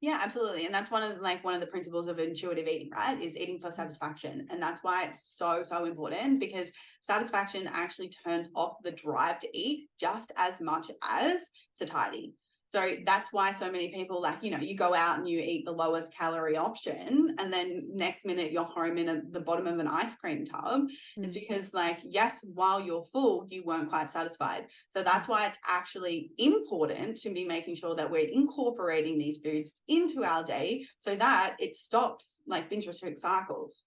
[0.00, 0.66] Yeah, absolutely.
[0.66, 3.18] And that's one of like one of the principles of intuitive eating, right?
[3.18, 3.76] Is eating for mm-hmm.
[3.76, 4.46] satisfaction.
[4.50, 6.70] And that's why it's so, so important because
[7.00, 12.34] satisfaction actually turns off the drive to eat just as much as satiety.
[12.74, 15.64] So that's why so many people like, you know, you go out and you eat
[15.64, 19.78] the lowest calorie option, and then next minute you're home in a, the bottom of
[19.78, 20.88] an ice cream tub.
[21.16, 21.40] It's Mm.
[21.40, 24.66] because, like, yes, while you're full, you weren't quite satisfied.
[24.90, 29.68] So that's why it's actually important to be making sure that we're incorporating these foods
[29.86, 33.84] into our day so that it stops like binge restrict cycles.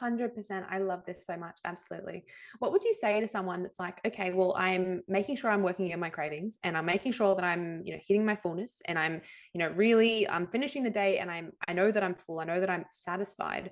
[0.00, 0.66] 100%.
[0.68, 1.58] I love this so much.
[1.64, 2.24] Absolutely.
[2.58, 5.92] What would you say to someone that's like, okay, well, I'm making sure I'm working
[5.92, 8.98] on my cravings and I'm making sure that I'm, you know, hitting my fullness and
[8.98, 9.20] I'm,
[9.52, 12.40] you know, really I'm finishing the day and I'm I know that I'm full.
[12.40, 13.70] I know that I'm satisfied,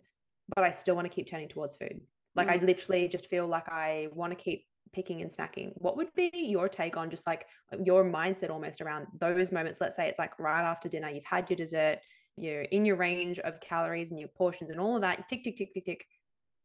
[0.55, 2.01] but I still want to keep turning towards food.
[2.35, 2.61] Like mm.
[2.61, 5.73] I literally just feel like I want to keep picking and snacking.
[5.77, 7.47] What would be your take on just like
[7.85, 9.81] your mindset almost around those moments?
[9.81, 11.99] Let's say it's like right after dinner, you've had your dessert,
[12.37, 15.19] you're in your range of calories and your portions and all of that.
[15.19, 16.07] You tick, tick, tick, tick, tick.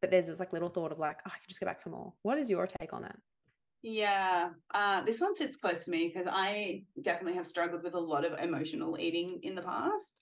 [0.01, 1.89] But there's this like little thought of like, oh, I could just go back for
[1.89, 2.13] more.
[2.21, 3.17] What is your take on that?
[3.81, 7.99] Yeah, uh, this one sits close to me because I definitely have struggled with a
[7.99, 10.17] lot of emotional eating in the past.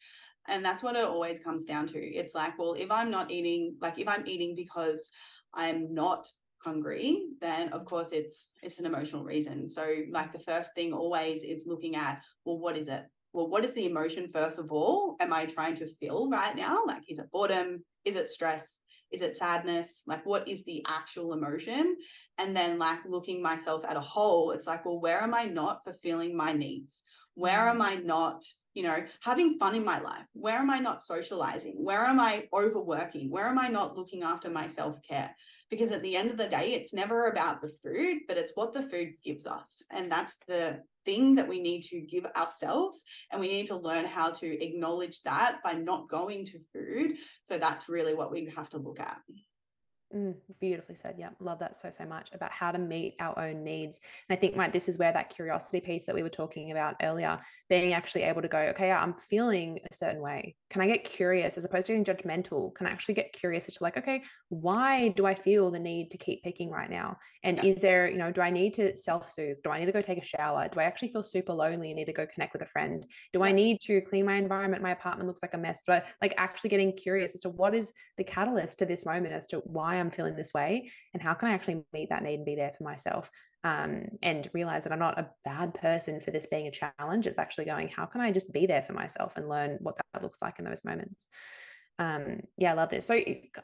[0.48, 2.00] And that's what it always comes down to.
[2.00, 5.10] It's like, well, if I'm not eating, like if I'm eating because
[5.54, 6.28] I'm not
[6.64, 9.70] hungry, then of course it's it's an emotional reason.
[9.70, 13.06] So like the first thing always is looking at, well, what is it?
[13.36, 15.18] Well, what is the emotion first of all?
[15.20, 16.84] Am I trying to feel right now?
[16.88, 17.84] Like, is it boredom?
[18.06, 18.80] Is it stress?
[19.12, 20.04] Is it sadness?
[20.08, 21.98] Like, what is the actual emotion?
[22.38, 25.82] And then, like, looking myself at a whole, it's like, well, where am I not
[25.84, 27.02] fulfilling my needs?
[27.34, 27.86] Where am mm.
[27.86, 28.46] I not,
[28.76, 30.26] you know, having fun in my life?
[30.34, 31.76] Where am I not socializing?
[31.78, 33.32] Where am I overworking?
[33.32, 35.36] Where am I not looking after my self care?
[35.72, 38.74] Because at the end of the day, it's never about the food, but it's what
[38.74, 39.82] the food gives us.
[39.90, 43.02] And that's the thing that we need to give ourselves.
[43.32, 47.18] And we need to learn how to acknowledge that by not going to food.
[47.44, 49.22] So that's really what we have to look at.
[50.14, 51.16] Mm, beautifully said.
[51.18, 54.00] Yeah, love that so so much about how to meet our own needs.
[54.30, 56.96] And I think, right, this is where that curiosity piece that we were talking about
[57.02, 57.40] earlier,
[57.70, 60.56] being actually able to go, okay, I'm feeling a certain way.
[60.70, 62.74] Can I get curious as opposed to being judgmental?
[62.76, 66.12] Can I actually get curious as to like, okay, why do I feel the need
[66.12, 67.18] to keep picking right now?
[67.44, 67.66] And yeah.
[67.66, 69.58] is there, you know, do I need to self soothe?
[69.64, 70.70] Do I need to go take a shower?
[70.72, 73.06] Do I actually feel super lonely and need to go connect with a friend?
[73.34, 73.46] Do yeah.
[73.46, 74.84] I need to clean my environment?
[74.84, 75.84] My apartment looks like a mess.
[75.90, 79.48] I like actually getting curious as to what is the catalyst to this moment as
[79.48, 82.46] to why I'm feeling this way and how can I actually meet that need and
[82.46, 83.30] be there for myself
[83.64, 87.28] um, and realize that I'm not a bad person for this being a challenge.
[87.28, 90.22] It's actually going, how can I just be there for myself and learn what that
[90.22, 91.28] looks like in those moments?
[92.00, 93.08] Um yeah i love this.
[93.08, 93.16] So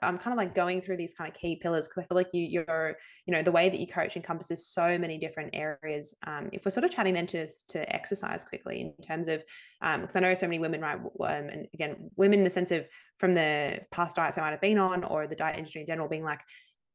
[0.02, 2.30] i'm kind of like going through these kind of key pillars because i feel like
[2.32, 6.50] you you're you know the way that you coach encompasses so many different areas um
[6.54, 9.44] if we're sort of chatting then to to exercise quickly in terms of
[9.82, 12.72] um because i know so many women right um, and again women in the sense
[12.72, 15.88] of from the past diets i might have been on or the diet industry in
[15.88, 16.42] general being like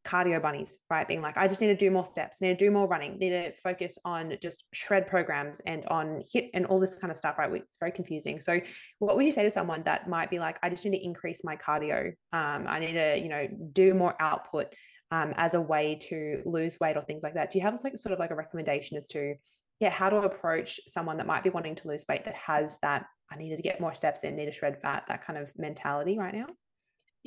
[0.06, 1.06] cardio bunnies, right?
[1.06, 3.30] Being like, I just need to do more steps, need to do more running, need
[3.30, 7.38] to focus on just shred programs and on HIIT and all this kind of stuff,
[7.38, 7.52] right?
[7.52, 8.40] It's very confusing.
[8.40, 8.60] So,
[8.98, 11.42] what would you say to someone that might be like, I just need to increase
[11.44, 12.08] my cardio?
[12.32, 14.68] Um, I need to, you know, do more output
[15.10, 17.50] um, as a way to lose weight or things like that.
[17.50, 19.34] Do you have like sort of like a recommendation as to,
[19.80, 23.06] yeah, how to approach someone that might be wanting to lose weight that has that,
[23.30, 26.18] I needed to get more steps in, need to shred fat, that kind of mentality
[26.18, 26.46] right now?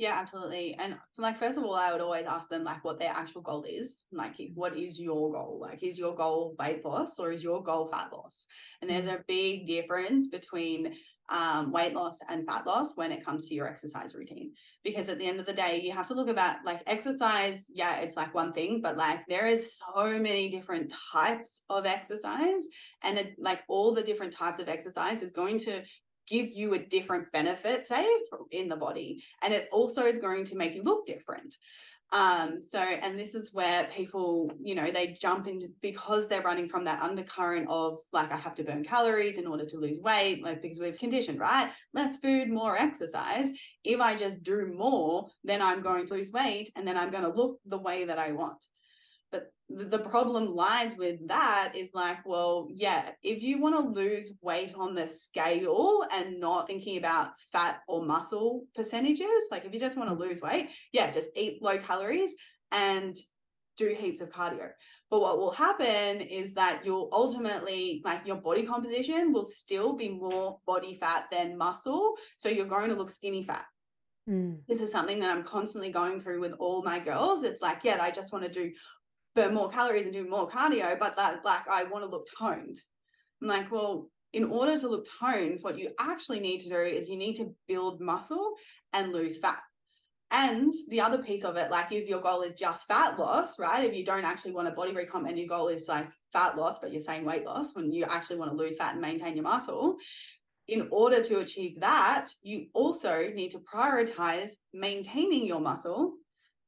[0.00, 0.74] Yeah, absolutely.
[0.78, 3.66] And like first of all, I would always ask them like what their actual goal
[3.68, 4.06] is.
[4.10, 5.58] Like what is your goal?
[5.60, 8.46] Like is your goal weight loss or is your goal fat loss?
[8.80, 9.16] And there's mm.
[9.16, 10.94] a big difference between
[11.28, 14.52] um, weight loss and fat loss when it comes to your exercise routine.
[14.82, 17.66] Because at the end of the day, you have to look about like exercise.
[17.68, 22.62] Yeah, it's like one thing, but like there is so many different types of exercise,
[23.02, 25.82] and it, like all the different types of exercise is going to
[26.30, 28.06] give you a different benefit, say,
[28.52, 29.22] in the body.
[29.42, 31.56] And it also is going to make you look different.
[32.12, 36.68] Um, so, and this is where people, you know, they jump into because they're running
[36.68, 40.42] from that undercurrent of like, I have to burn calories in order to lose weight,
[40.42, 41.70] like because we've conditioned, right?
[41.94, 43.50] Less food, more exercise.
[43.84, 47.24] If I just do more, then I'm going to lose weight and then I'm going
[47.24, 48.64] to look the way that I want.
[49.72, 54.74] The problem lies with that is like, well, yeah, if you want to lose weight
[54.76, 59.96] on the scale and not thinking about fat or muscle percentages, like if you just
[59.96, 62.34] want to lose weight, yeah, just eat low calories
[62.72, 63.16] and
[63.76, 64.70] do heaps of cardio.
[65.08, 70.08] But what will happen is that you'll ultimately, like your body composition will still be
[70.08, 72.14] more body fat than muscle.
[72.38, 73.64] So you're going to look skinny fat.
[74.28, 74.58] Mm.
[74.68, 77.42] This is something that I'm constantly going through with all my girls.
[77.42, 78.70] It's like, yeah, I just want to do
[79.34, 82.76] burn more calories and do more cardio, but that like I want to look toned.
[83.42, 87.08] I'm like, well, in order to look toned, what you actually need to do is
[87.08, 88.54] you need to build muscle
[88.92, 89.60] and lose fat.
[90.32, 93.84] And the other piece of it, like if your goal is just fat loss, right?
[93.84, 96.78] If you don't actually want a body recomp and your goal is like fat loss,
[96.78, 99.42] but you're saying weight loss, when you actually want to lose fat and maintain your
[99.42, 99.96] muscle,
[100.68, 106.14] in order to achieve that, you also need to prioritize maintaining your muscle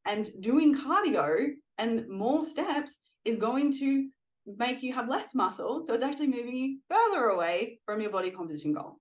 [0.04, 1.50] and doing cardio
[1.82, 4.08] and more steps is going to
[4.46, 5.84] make you have less muscle.
[5.86, 8.98] So it's actually moving you further away from your body composition goal.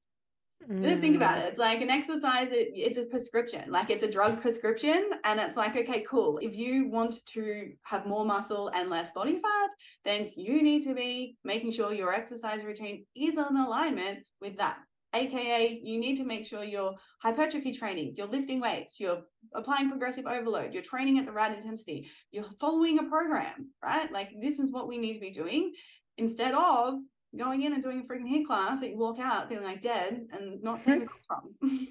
[0.70, 1.02] Mm.
[1.02, 1.46] Think about it.
[1.46, 5.10] It's like an exercise, it, it's a prescription, like it's a drug prescription.
[5.24, 6.38] And it's like, okay, cool.
[6.38, 9.70] If you want to have more muscle and less body fat,
[10.06, 14.78] then you need to be making sure your exercise routine is in alignment with that.
[15.14, 20.26] AKA, you need to make sure your hypertrophy training, you're lifting weights, you're applying progressive
[20.26, 24.12] overload, you're training at the right intensity, you're following a program, right?
[24.12, 25.74] Like, this is what we need to be doing
[26.18, 26.96] instead of
[27.38, 30.28] going in and doing a freaking HIIT class that you walk out feeling like dead
[30.32, 31.56] and not seeing from.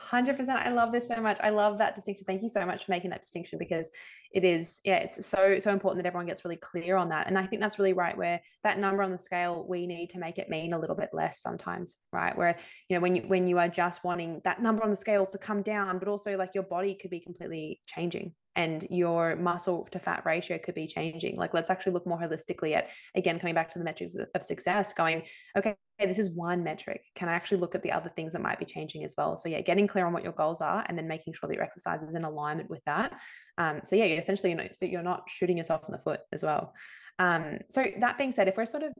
[0.00, 1.38] 100% i love this so much.
[1.42, 2.24] I love that distinction.
[2.24, 3.90] Thank you so much for making that distinction because
[4.32, 7.26] it is yeah it's so so important that everyone gets really clear on that.
[7.26, 10.18] And i think that's really right where that number on the scale we need to
[10.18, 12.36] make it mean a little bit less sometimes right?
[12.36, 12.56] Where
[12.88, 15.38] you know when you when you are just wanting that number on the scale to
[15.38, 20.00] come down but also like your body could be completely changing and your muscle to
[20.00, 21.36] fat ratio could be changing.
[21.36, 24.92] Like, let's actually look more holistically at, again, coming back to the metrics of success,
[24.92, 25.22] going,
[25.56, 27.02] okay, this is one metric.
[27.14, 29.36] Can I actually look at the other things that might be changing as well?
[29.36, 31.62] So, yeah, getting clear on what your goals are and then making sure that your
[31.62, 33.12] exercise is in alignment with that.
[33.58, 36.22] Um, so, yeah, you're essentially, you know, so you're not shooting yourself in the foot
[36.32, 36.74] as well.
[37.20, 38.92] Um, so, that being said, if we're sort of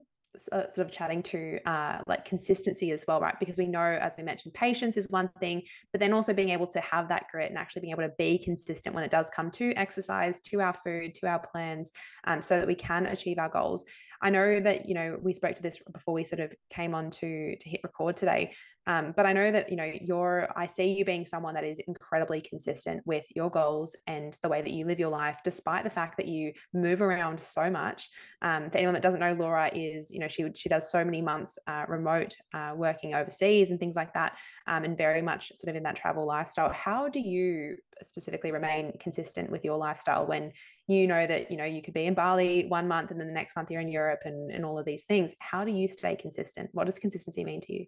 [0.52, 3.38] uh, sort of chatting to uh, like consistency as well, right?
[3.38, 5.62] Because we know, as we mentioned, patience is one thing,
[5.92, 8.38] but then also being able to have that grit and actually being able to be
[8.38, 11.92] consistent when it does come to exercise, to our food, to our plans,
[12.24, 13.84] um, so that we can achieve our goals.
[14.20, 17.10] I know that you know we spoke to this before we sort of came on
[17.12, 18.52] to to hit record today,
[18.88, 20.48] um, but I know that you know you're.
[20.56, 24.62] I see you being someone that is incredibly consistent with your goals and the way
[24.62, 28.08] that you live your life, despite the fact that you move around so much.
[28.40, 31.20] Um, for anyone that doesn't know, Laura is you know she she does so many
[31.20, 35.68] months uh, remote uh, working overseas and things like that, um, and very much sort
[35.68, 36.72] of in that travel lifestyle.
[36.72, 40.50] How do you specifically remain consistent with your lifestyle when
[40.86, 43.34] you know that you know you could be in Bali one month and then the
[43.34, 46.14] next month you're in Europe and, and all of these things how do you stay
[46.14, 47.86] consistent what does consistency mean to you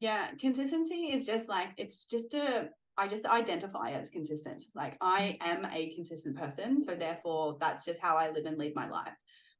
[0.00, 2.68] yeah consistency is just like it's just a
[2.98, 8.00] I just identify as consistent like I am a consistent person so therefore that's just
[8.00, 9.12] how I live and lead my life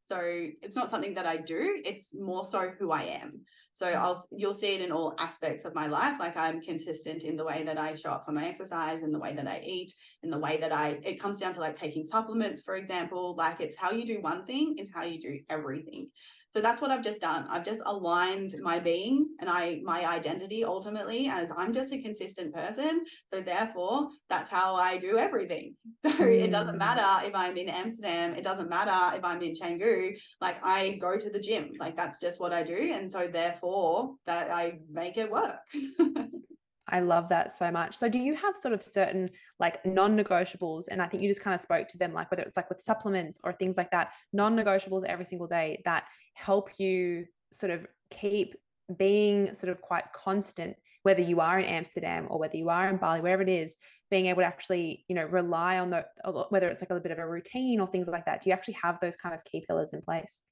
[0.06, 3.40] so it's not something that I do, it's more so who I am.
[3.72, 3.96] So mm.
[3.96, 6.20] I'll you'll see it in all aspects of my life.
[6.20, 9.18] Like I'm consistent in the way that I show up for my exercise, in the
[9.18, 12.06] way that I eat, in the way that I it comes down to like taking
[12.06, 13.34] supplements, for example.
[13.36, 16.10] Like it's how you do one thing is how you do everything.
[16.56, 17.46] So that's what I've just done.
[17.50, 22.54] I've just aligned my being and I my identity ultimately as I'm just a consistent
[22.54, 23.04] person.
[23.26, 25.74] So therefore, that's how I do everything.
[26.02, 26.44] So mm.
[26.44, 26.78] it doesn't mm.
[26.78, 31.18] matter if I'm in Amsterdam, it doesn't matter if I'm in Canggu, like I go
[31.18, 31.72] to the gym.
[31.78, 35.58] Like that's just what I do and so therefore that I make it work.
[36.88, 37.96] I love that so much.
[37.96, 40.86] So do you have sort of certain like non-negotiables?
[40.90, 42.80] And I think you just kind of spoke to them like whether it's like with
[42.80, 48.54] supplements or things like that, non-negotiables every single day that help you sort of keep
[48.96, 52.96] being sort of quite constant whether you are in Amsterdam or whether you are in
[52.96, 53.76] Bali wherever it is
[54.10, 56.04] being able to actually you know rely on the
[56.50, 58.42] whether it's like a bit of a routine or things like that.
[58.42, 60.42] Do you actually have those kind of key pillars in place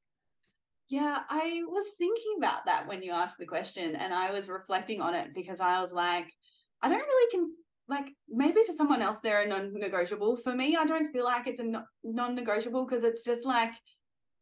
[0.88, 5.00] yeah, I was thinking about that when you asked the question and I was reflecting
[5.00, 6.26] on it because I was like,
[6.82, 7.50] I don't really can
[7.86, 10.36] like maybe to someone else they're a non-negotiable.
[10.38, 13.72] For me, I don't feel like it's a non-negotiable because it's just like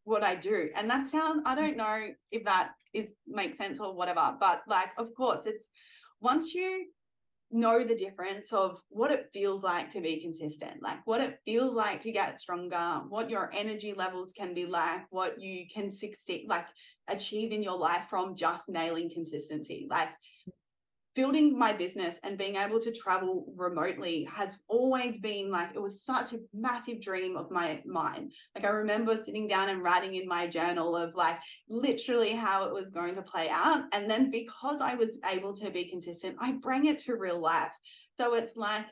[0.05, 0.69] what I do.
[0.75, 4.91] And that sounds I don't know if that is makes sense or whatever, but like
[4.99, 5.69] of course it's
[6.21, 6.87] once you
[7.53, 11.75] know the difference of what it feels like to be consistent, like what it feels
[11.75, 16.47] like to get stronger, what your energy levels can be like, what you can succeed,
[16.49, 16.67] like
[17.09, 19.87] achieve in your life from just nailing consistency.
[19.91, 20.09] Like
[21.15, 26.03] building my business and being able to travel remotely has always been like it was
[26.03, 28.33] such a massive dream of my mind.
[28.55, 31.39] Like i remember sitting down and writing in my journal of like
[31.69, 35.71] literally how it was going to play out and then because i was able to
[35.71, 37.73] be consistent i bring it to real life.
[38.17, 38.87] So it's like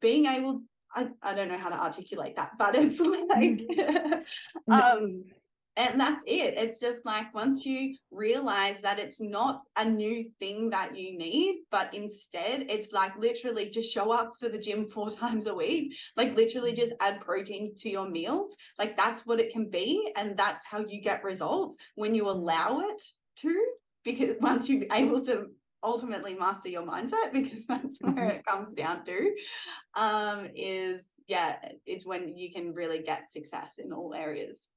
[0.00, 0.62] being able
[0.94, 3.60] I, I don't know how to articulate that, but it's like
[4.70, 5.24] um
[5.76, 6.54] and that's it.
[6.56, 11.62] It's just like once you realize that it's not a new thing that you need
[11.70, 15.94] but instead it's like literally just show up for the gym four times a week
[16.16, 18.56] like literally just add protein to your meals.
[18.78, 22.80] Like that's what it can be and that's how you get results when you allow
[22.80, 23.02] it
[23.36, 23.66] to
[24.04, 25.46] because once you're able to
[25.82, 28.30] ultimately master your mindset because that's where mm-hmm.
[28.30, 29.32] it comes down to
[29.94, 34.68] um is yeah it's when you can really get success in all areas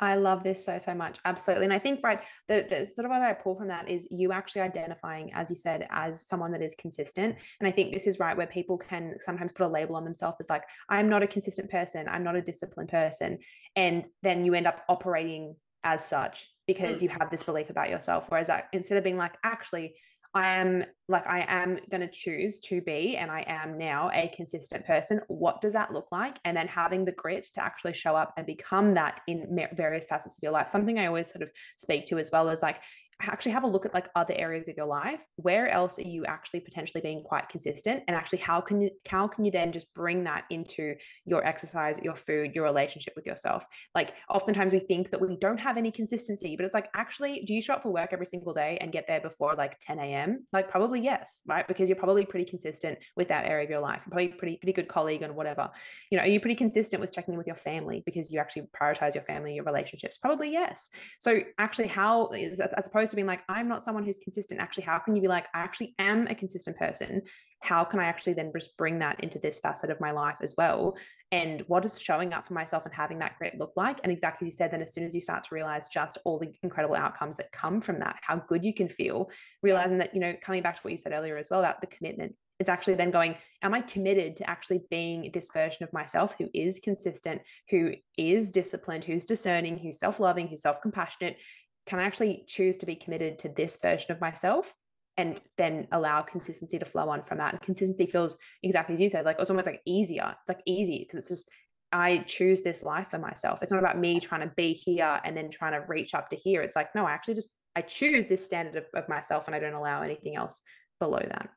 [0.00, 1.64] I love this so so much, absolutely.
[1.64, 4.32] And I think, right, the, the sort of what I pull from that is you
[4.32, 7.36] actually identifying, as you said, as someone that is consistent.
[7.60, 10.36] And I think this is right where people can sometimes put a label on themselves
[10.40, 13.38] as like, I'm not a consistent person, I'm not a disciplined person,
[13.76, 17.02] and then you end up operating as such because mm.
[17.02, 18.26] you have this belief about yourself.
[18.28, 19.94] Whereas that, instead of being like, actually,
[20.34, 24.28] I am like, I am going to choose to be, and I am now a
[24.28, 25.20] consistent person.
[25.28, 26.38] What does that look like?
[26.44, 30.36] And then having the grit to actually show up and become that in various facets
[30.36, 30.68] of your life.
[30.68, 32.82] Something I always sort of speak to as well as like,
[33.20, 36.24] actually have a look at like other areas of your life where else are you
[36.26, 38.02] actually potentially being quite consistent?
[38.06, 40.94] And actually how can you how can you then just bring that into
[41.24, 43.64] your exercise your food your relationship with yourself?
[43.94, 47.54] Like oftentimes we think that we don't have any consistency but it's like actually do
[47.54, 50.46] you show up for work every single day and get there before like 10 a.m
[50.52, 51.66] like probably yes right?
[51.66, 54.88] Because you're probably pretty consistent with that area of your life probably pretty pretty good
[54.88, 55.68] colleague and whatever.
[56.10, 58.68] You know are you pretty consistent with checking in with your family because you actually
[58.80, 60.16] prioritize your family your relationships?
[60.16, 60.90] Probably yes.
[61.18, 64.60] So actually how as opposed opposed to being like, I'm not someone who's consistent.
[64.60, 67.22] Actually, how can you be like, I actually am a consistent person?
[67.60, 70.54] How can I actually then just bring that into this facet of my life as
[70.56, 70.96] well?
[71.32, 73.98] And what does showing up for myself and having that grit look like?
[74.02, 76.38] And exactly as you said, then as soon as you start to realize just all
[76.38, 79.30] the incredible outcomes that come from that, how good you can feel,
[79.62, 81.86] realizing that, you know, coming back to what you said earlier as well about the
[81.86, 86.34] commitment it's actually then going am i committed to actually being this version of myself
[86.38, 87.40] who is consistent
[87.70, 91.36] who is disciplined who's discerning who's self-loving who's self-compassionate
[91.88, 94.74] can I actually choose to be committed to this version of myself
[95.16, 97.54] and then allow consistency to flow on from that?
[97.54, 100.36] And consistency feels exactly as you said, like it's almost like easier.
[100.38, 101.50] It's like easy because it's just
[101.90, 103.62] I choose this life for myself.
[103.62, 106.36] It's not about me trying to be here and then trying to reach up to
[106.36, 106.60] here.
[106.60, 109.58] It's like, no, I actually just I choose this standard of, of myself and I
[109.58, 110.60] don't allow anything else
[111.00, 111.48] below that.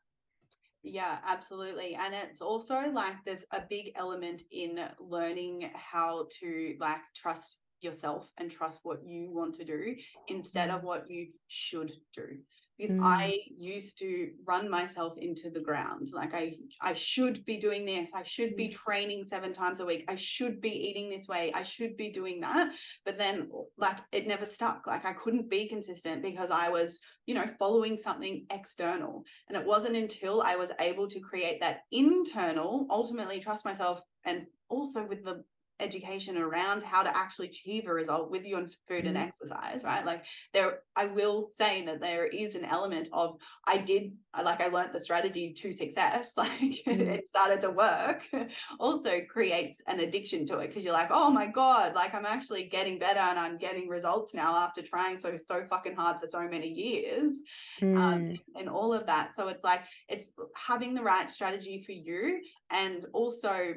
[0.81, 1.95] Yeah, absolutely.
[1.95, 8.31] And it's also like there's a big element in learning how to like trust yourself
[8.37, 9.95] and trust what you want to do
[10.27, 12.37] instead of what you should do.
[12.77, 13.03] Because mm.
[13.03, 16.07] i used to run myself into the ground.
[16.13, 18.11] Like i i should be doing this.
[18.15, 18.71] I should be mm.
[18.71, 20.05] training seven times a week.
[20.07, 21.51] I should be eating this way.
[21.53, 22.73] I should be doing that.
[23.05, 24.87] But then like it never stuck.
[24.87, 29.25] Like i couldn't be consistent because i was you know following something external.
[29.47, 34.45] And it wasn't until i was able to create that internal ultimately trust myself and
[34.69, 35.43] also with the
[35.81, 39.27] education around how to actually achieve a result with your food and mm-hmm.
[39.27, 44.11] exercise right like there i will say that there is an element of i did
[44.43, 47.01] like i learned the strategy to success like mm-hmm.
[47.01, 48.27] it started to work
[48.79, 52.63] also creates an addiction to it because you're like oh my god like i'm actually
[52.65, 56.47] getting better and i'm getting results now after trying so so fucking hard for so
[56.47, 57.35] many years
[57.81, 57.97] um, mm.
[57.97, 62.41] um, and all of that so it's like it's having the right strategy for you
[62.69, 63.73] and also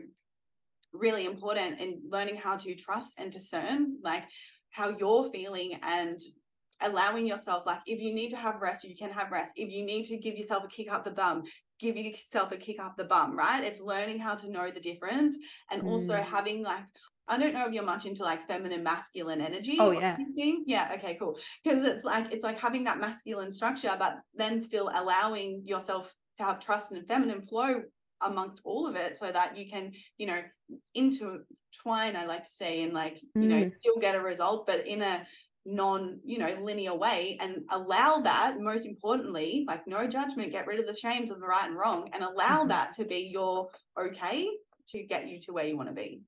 [0.95, 4.24] really important in learning how to trust and discern like
[4.70, 6.20] how you're feeling and
[6.82, 9.84] allowing yourself like if you need to have rest you can have rest if you
[9.84, 11.42] need to give yourself a kick up the bum
[11.78, 15.36] give yourself a kick up the bum right it's learning how to know the difference
[15.70, 15.88] and mm.
[15.88, 16.84] also having like
[17.26, 19.78] I don't know if you're much into like feminine masculine energy.
[19.80, 20.16] Oh yeah.
[20.36, 20.90] Yeah.
[20.97, 21.16] Okay.
[21.18, 21.38] Cool.
[21.62, 26.45] Because it's like it's like having that masculine structure, but then still allowing yourself to
[26.45, 27.82] have trust and feminine flow
[28.24, 30.40] amongst all of it so that you can you know
[30.94, 33.42] intertwine i like to say and like mm.
[33.42, 33.74] you know mm.
[33.74, 35.26] still get a result but in a
[35.66, 40.78] non you know linear way and allow that most importantly like no judgment get rid
[40.78, 42.68] of the shames of the right and wrong and allow mm-hmm.
[42.68, 43.68] that to be your
[43.98, 44.46] okay
[44.86, 46.20] to get you to where you want to be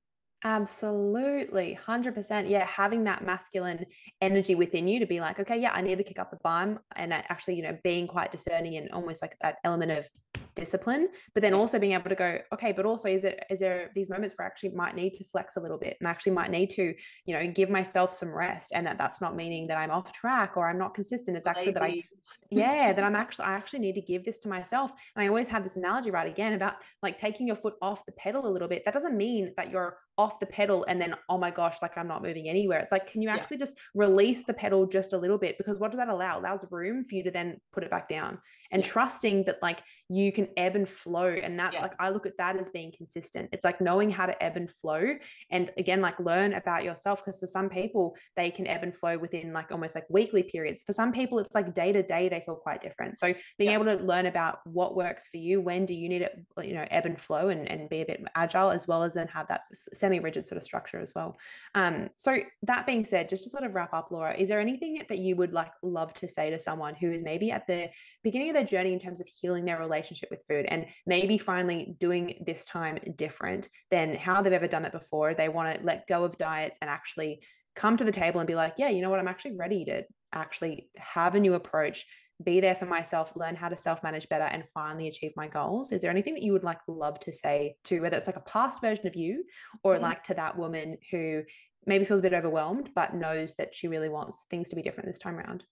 [0.44, 1.76] Absolutely.
[1.88, 2.48] 100%.
[2.48, 2.66] Yeah.
[2.66, 3.84] Having that masculine
[4.20, 6.78] energy within you to be like, okay, yeah, I need to kick up the bum
[6.94, 10.08] and actually, you know, being quite discerning and almost like that element of
[10.56, 13.90] discipline but then also being able to go okay but also is it is there
[13.94, 16.50] these moments where I actually might need to flex a little bit and actually might
[16.50, 16.94] need to
[17.26, 20.56] you know give myself some rest and that that's not meaning that I'm off track
[20.56, 21.36] or I'm not consistent.
[21.36, 21.74] It's actually Maybe.
[21.74, 22.02] that I
[22.50, 24.92] yeah that I'm actually I actually need to give this to myself.
[25.14, 28.12] And I always have this analogy right again about like taking your foot off the
[28.12, 28.84] pedal a little bit.
[28.84, 32.08] That doesn't mean that you're off the pedal and then oh my gosh like i'm
[32.08, 32.78] not moving anywhere.
[32.78, 33.66] It's like can you actually yeah.
[33.66, 35.58] just release the pedal just a little bit?
[35.58, 36.36] Because what does that allow?
[36.36, 38.38] It allows room for you to then put it back down
[38.72, 38.88] and yeah.
[38.88, 41.82] trusting that like you can ebb and flow and that yes.
[41.82, 44.70] like i look at that as being consistent it's like knowing how to ebb and
[44.70, 45.14] flow
[45.50, 49.18] and again like learn about yourself because for some people they can ebb and flow
[49.18, 52.40] within like almost like weekly periods for some people it's like day to day they
[52.40, 53.76] feel quite different so being yeah.
[53.76, 56.86] able to learn about what works for you when do you need it you know
[56.90, 59.64] ebb and flow and, and be a bit agile as well as then have that
[59.94, 61.36] semi-rigid sort of structure as well.
[61.74, 65.02] Um, so that being said, just to sort of wrap up, Laura, is there anything
[65.08, 67.88] that you would like love to say to someone who is maybe at the
[68.22, 71.94] beginning of their journey in terms of healing their relationship with food and maybe finally
[71.98, 75.34] doing this time different than how they've ever done it before?
[75.34, 77.42] They want to let go of diets and actually
[77.74, 80.04] come to the table and be like, yeah, you know what, I'm actually ready to
[80.32, 82.06] actually have a new approach
[82.44, 85.92] be there for myself, learn how to self manage better, and finally achieve my goals.
[85.92, 88.40] Is there anything that you would like love to say to whether it's like a
[88.40, 89.44] past version of you
[89.82, 90.02] or mm-hmm.
[90.02, 91.42] like to that woman who
[91.86, 95.08] maybe feels a bit overwhelmed but knows that she really wants things to be different
[95.08, 95.64] this time around?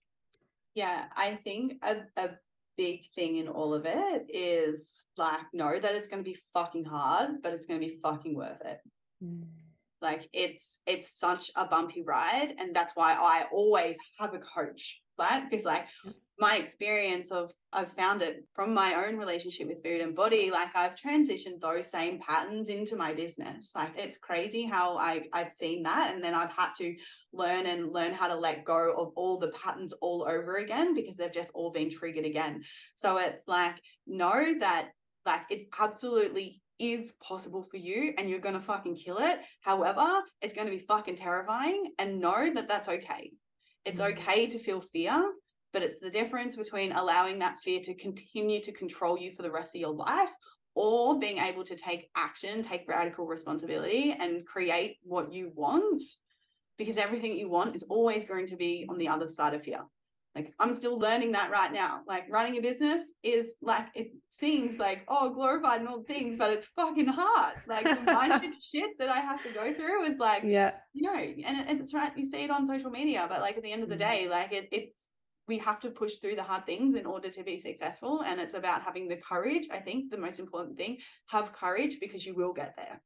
[0.73, 2.31] Yeah, I think a, a
[2.77, 6.85] big thing in all of it is like know that it's going to be fucking
[6.85, 8.79] hard, but it's going to be fucking worth it.
[9.23, 9.43] Mm.
[10.01, 15.01] Like it's it's such a bumpy ride, and that's why I always have a coach,
[15.17, 15.47] right?
[15.49, 15.87] Because like
[16.37, 20.69] my experience of I've found it from my own relationship with food and body, like
[20.75, 23.71] I've transitioned those same patterns into my business.
[23.75, 26.95] Like it's crazy how I I've seen that, and then I've had to
[27.33, 31.17] learn and learn how to let go of all the patterns all over again because
[31.17, 32.63] they've just all been triggered again.
[32.95, 33.75] So it's like
[34.07, 34.89] know that
[35.25, 39.39] like it absolutely is possible for you and you're going to fucking kill it.
[39.61, 43.31] However, it's going to be fucking terrifying and know that that's okay.
[43.85, 44.11] It's Mm.
[44.11, 45.33] okay to feel fear,
[45.71, 49.51] but it's the difference between allowing that fear to continue to control you for the
[49.51, 50.31] rest of your life
[50.73, 56.01] or being able to take action, take radical responsibility and create what you want
[56.77, 59.81] because everything you want is always going to be on the other side of fear.
[60.35, 62.01] Like I'm still learning that right now.
[62.05, 66.51] Like running a business is like it seems like oh glorified and all things, but
[66.51, 67.55] it's fucking hard.
[67.65, 70.73] Like the mindset shit that I have to go through is like Yeah.
[70.93, 72.11] you know, and it, it's right.
[72.17, 73.99] You see it on social media, but like at the end of the Mhm.
[74.09, 75.07] day, like it, it's
[75.47, 78.55] we have to push through the hard things in order to be successful, and it's
[78.55, 79.67] about having the courage.
[79.71, 80.97] I think the most important thing:
[81.27, 83.01] have courage because you will get there.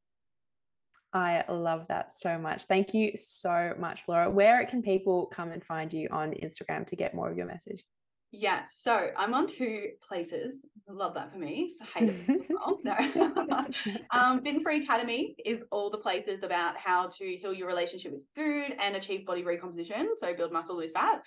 [1.13, 2.65] I love that so much.
[2.65, 4.29] Thank you so much, Laura.
[4.29, 7.83] Where can people come and find you on Instagram to get more of your message?
[8.31, 8.79] Yes.
[8.83, 10.61] So I'm on two places.
[10.87, 11.73] Love that for me.
[11.77, 12.45] So hate it.
[12.49, 12.79] well.
[12.83, 12.93] No.
[14.11, 18.21] um, and Free Academy is all the places about how to heal your relationship with
[18.35, 20.15] food and achieve body recomposition.
[20.17, 21.23] So build muscle, lose fat.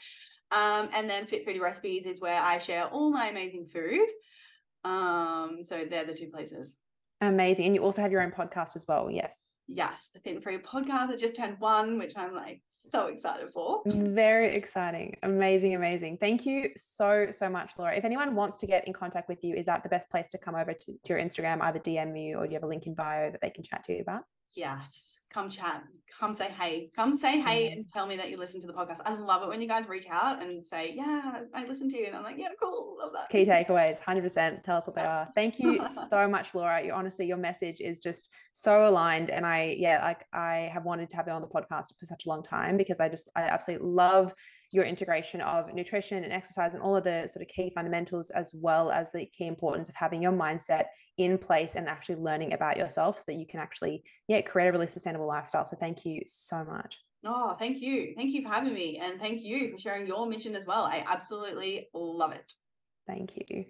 [0.52, 4.06] Um, and then Fit Foodie Recipes is where I share all my amazing food.
[4.84, 6.76] Um, so they're the two places.
[7.22, 7.66] Amazing.
[7.66, 9.08] And you also have your own podcast as well.
[9.08, 9.58] Yes.
[9.68, 11.08] Yes, the Fit and Free podcast.
[11.08, 13.80] I just turned one, which I'm like so excited for.
[13.86, 15.16] Very exciting.
[15.22, 16.18] Amazing, amazing.
[16.18, 17.96] Thank you so, so much, Laura.
[17.96, 20.38] If anyone wants to get in contact with you, is that the best place to
[20.38, 22.88] come over to, to your Instagram, either DM you or do you have a link
[22.88, 24.24] in bio that they can chat to you about?
[24.54, 25.82] Yes, come chat,
[26.18, 29.00] come say hey, come say hey and tell me that you listen to the podcast.
[29.04, 32.06] I love it when you guys reach out and say, Yeah, I listen to you.
[32.06, 33.30] And I'm like, Yeah, cool, love that.
[33.30, 34.62] Key takeaways, 100%.
[34.62, 35.26] Tell us what they are.
[35.34, 36.84] Thank you so much, Laura.
[36.84, 39.30] You honestly, your message is just so aligned.
[39.30, 42.26] And I, yeah, like I have wanted to have you on the podcast for such
[42.26, 44.34] a long time because I just, I absolutely love
[44.72, 48.54] your integration of nutrition and exercise and all of the sort of key fundamentals, as
[48.54, 50.86] well as the key importance of having your mindset
[51.18, 54.72] in place and actually learning about yourself so that you can actually, yeah, create a
[54.72, 55.66] really sustainable lifestyle.
[55.66, 56.98] So thank you so much.
[57.24, 58.14] Oh, thank you.
[58.16, 58.98] Thank you for having me.
[58.98, 60.84] And thank you for sharing your mission as well.
[60.84, 62.52] I absolutely love it.
[63.06, 63.66] Thank you.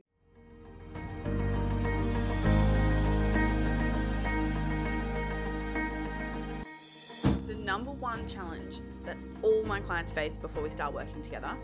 [7.47, 11.57] The number one challenge that all my clients face before we start working together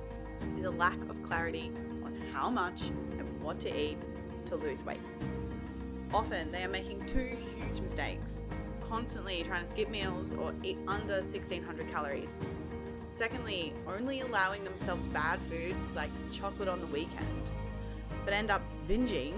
[0.57, 1.73] is a lack of clarity
[2.05, 2.89] on how much
[3.19, 3.99] and what to eat
[4.47, 5.01] to lose weight.
[6.13, 8.43] Often they are making two huge mistakes
[8.89, 12.39] constantly trying to skip meals or eat under 1600 calories.
[13.11, 17.51] Secondly, only allowing themselves bad foods like chocolate on the weekend,
[18.25, 19.35] but end up binging,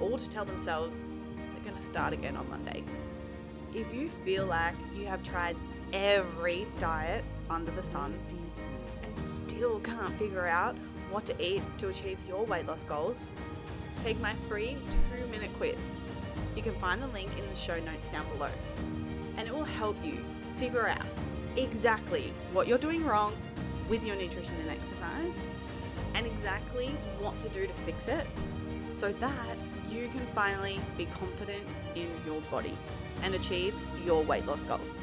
[0.00, 1.04] all to tell themselves
[1.54, 2.84] they're going to start again on Monday.
[3.74, 5.56] If you feel like you have tried
[5.94, 8.18] every diet under the sun
[9.04, 10.76] and still can't figure out
[11.08, 13.28] what to eat to achieve your weight loss goals,
[14.02, 14.76] take my free
[15.16, 15.96] two minute quiz.
[16.56, 18.50] You can find the link in the show notes down below.
[19.36, 20.18] And it will help you
[20.56, 21.06] figure out
[21.56, 23.32] exactly what you're doing wrong
[23.88, 25.46] with your nutrition and exercise
[26.16, 26.88] and exactly
[27.20, 28.26] what to do to fix it
[28.94, 29.56] so that
[29.90, 31.62] you can finally be confident
[31.94, 32.76] in your body
[33.22, 35.02] and achieve your weight loss goals.